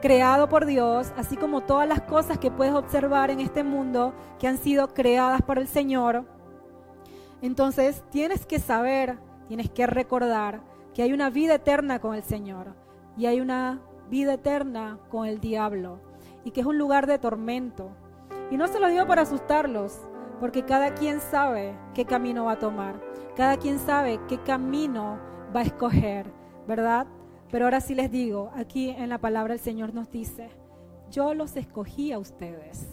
[0.00, 4.48] creado por Dios, así como todas las cosas que puedes observar en este mundo que
[4.48, 6.24] han sido creadas por el Señor.
[7.42, 10.62] Entonces tienes que saber, tienes que recordar
[10.94, 12.74] que hay una vida eterna con el Señor
[13.16, 16.00] y hay una vida eterna con el diablo
[16.44, 17.90] y que es un lugar de tormento.
[18.50, 20.00] Y no se lo digo para asustarlos,
[20.40, 23.00] porque cada quien sabe qué camino va a tomar,
[23.36, 25.18] cada quien sabe qué camino
[25.54, 26.32] va a escoger,
[26.66, 27.06] ¿verdad?
[27.50, 30.50] Pero ahora sí les digo, aquí en la palabra el Señor nos dice,
[31.10, 32.88] yo los escogí a ustedes,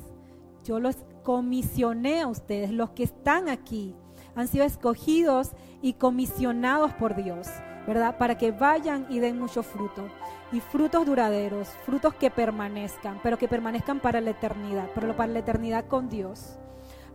[0.63, 3.95] yo los comisioné a ustedes, los que están aquí
[4.35, 5.51] han sido escogidos
[5.81, 7.47] y comisionados por Dios.
[7.87, 8.17] ¿verdad?
[8.17, 10.09] Para que vayan y den mucho fruto.
[10.51, 15.39] Y frutos duraderos, frutos que permanezcan, pero que permanezcan para la eternidad, pero para la
[15.39, 16.57] eternidad con Dios.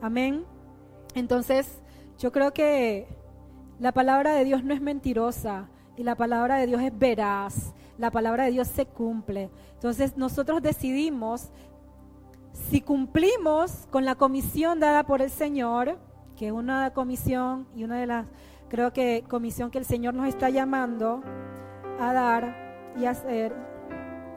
[0.00, 0.44] Amén.
[1.14, 1.82] Entonces,
[2.18, 3.06] yo creo que
[3.78, 5.68] la palabra de Dios no es mentirosa
[6.02, 7.72] y la palabra de Dios es veraz.
[7.96, 9.50] La palabra de Dios se cumple.
[9.74, 11.50] Entonces, nosotros decidimos
[12.52, 15.98] si cumplimos con la comisión dada por el Señor,
[16.36, 18.26] que es una comisión y una de las
[18.68, 21.22] Creo que comisión que el Señor nos está llamando
[22.00, 23.54] a dar y a hacer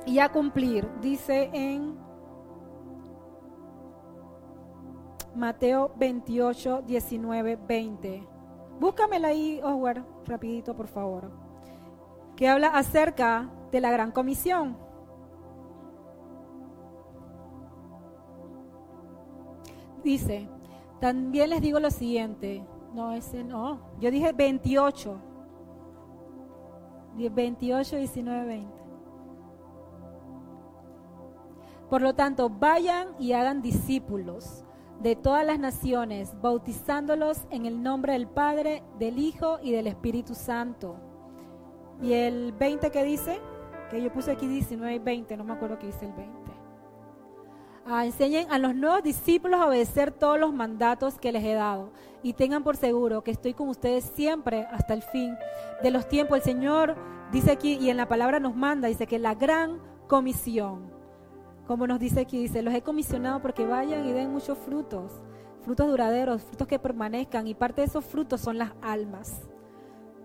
[0.06, 0.88] y a cumplir.
[1.02, 1.96] Dice en
[5.34, 8.28] Mateo 28, 19, 20.
[8.78, 11.45] Búscamela ahí, Oswald, rapidito, por favor.
[12.36, 14.78] Que habla acerca de la gran comisión.
[20.04, 20.48] Dice,
[21.00, 22.64] también les digo lo siguiente,
[22.94, 23.80] no, ese no.
[24.00, 25.20] Yo dije 28.
[27.16, 28.76] 28, 19, 20.
[31.90, 34.64] Por lo tanto, vayan y hagan discípulos
[35.00, 40.34] de todas las naciones, bautizándolos en el nombre del Padre, del Hijo y del Espíritu
[40.34, 40.98] Santo.
[42.02, 43.40] Y el 20 que dice,
[43.90, 46.46] que yo puse aquí 19 y 20, no me acuerdo qué dice el 20.
[47.88, 51.92] Ah, enseñen a los nuevos discípulos a obedecer todos los mandatos que les he dado
[52.24, 55.38] y tengan por seguro que estoy con ustedes siempre hasta el fin
[55.84, 56.38] de los tiempos.
[56.40, 56.96] El Señor
[57.32, 60.92] dice aquí y en la palabra nos manda, dice que la gran comisión,
[61.68, 65.22] como nos dice aquí, dice, los he comisionado porque vayan y den muchos frutos,
[65.62, 69.48] frutos duraderos, frutos que permanezcan y parte de esos frutos son las almas.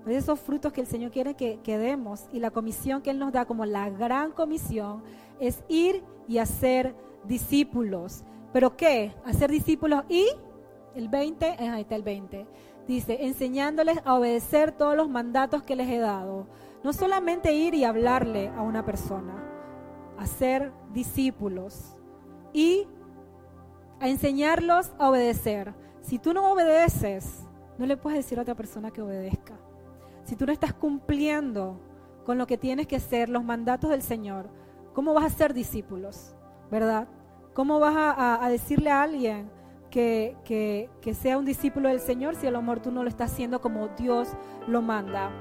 [0.05, 3.19] De esos frutos que el Señor quiere que, que demos y la comisión que Él
[3.19, 5.03] nos da como la gran comisión
[5.39, 6.95] es ir y hacer
[7.25, 8.25] discípulos.
[8.53, 9.15] ¿Pero qué?
[9.25, 10.27] Hacer discípulos y
[10.95, 12.47] el 20, eh, ahí está el 20.
[12.87, 16.47] Dice, enseñándoles a obedecer todos los mandatos que les he dado.
[16.83, 19.35] No solamente ir y hablarle a una persona,
[20.19, 21.97] hacer discípulos
[22.53, 22.89] y
[24.01, 25.75] a enseñarlos a obedecer.
[26.01, 27.45] Si tú no obedeces,
[27.79, 29.55] no le puedes decir a otra persona que obedezca.
[30.31, 31.81] Si tú no estás cumpliendo
[32.25, 34.49] con lo que tienes que hacer, los mandatos del Señor,
[34.95, 36.37] ¿cómo vas a ser discípulos?
[36.71, 37.09] ¿verdad?
[37.53, 39.51] ¿Cómo vas a, decirle a alguien
[39.91, 43.33] que, que, sea un discípulo del Señor si a lo mejor tú no lo estás
[43.33, 44.29] haciendo como Dios
[44.69, 45.33] lo manda?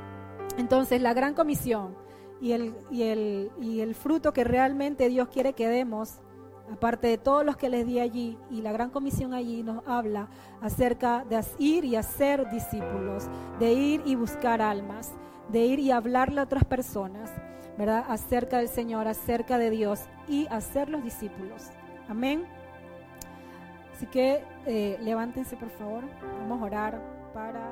[0.57, 1.95] Entonces, la gran comisión
[2.41, 6.23] y el, y el, y el fruto que realmente Dios quiere que demos,
[6.72, 10.28] aparte de todos los que les di allí, y la gran comisión allí nos habla
[10.61, 13.28] acerca de ir y hacer discípulos,
[13.59, 15.13] de ir y buscar almas,
[15.49, 17.32] de ir y hablarle a otras personas.
[17.80, 18.03] ¿verdad?
[18.09, 21.70] Acerca del Señor, acerca de Dios y hacer los discípulos.
[22.09, 22.45] Amén.
[23.95, 26.03] Así que eh, levántense por favor,
[26.41, 27.01] vamos a orar
[27.34, 27.72] para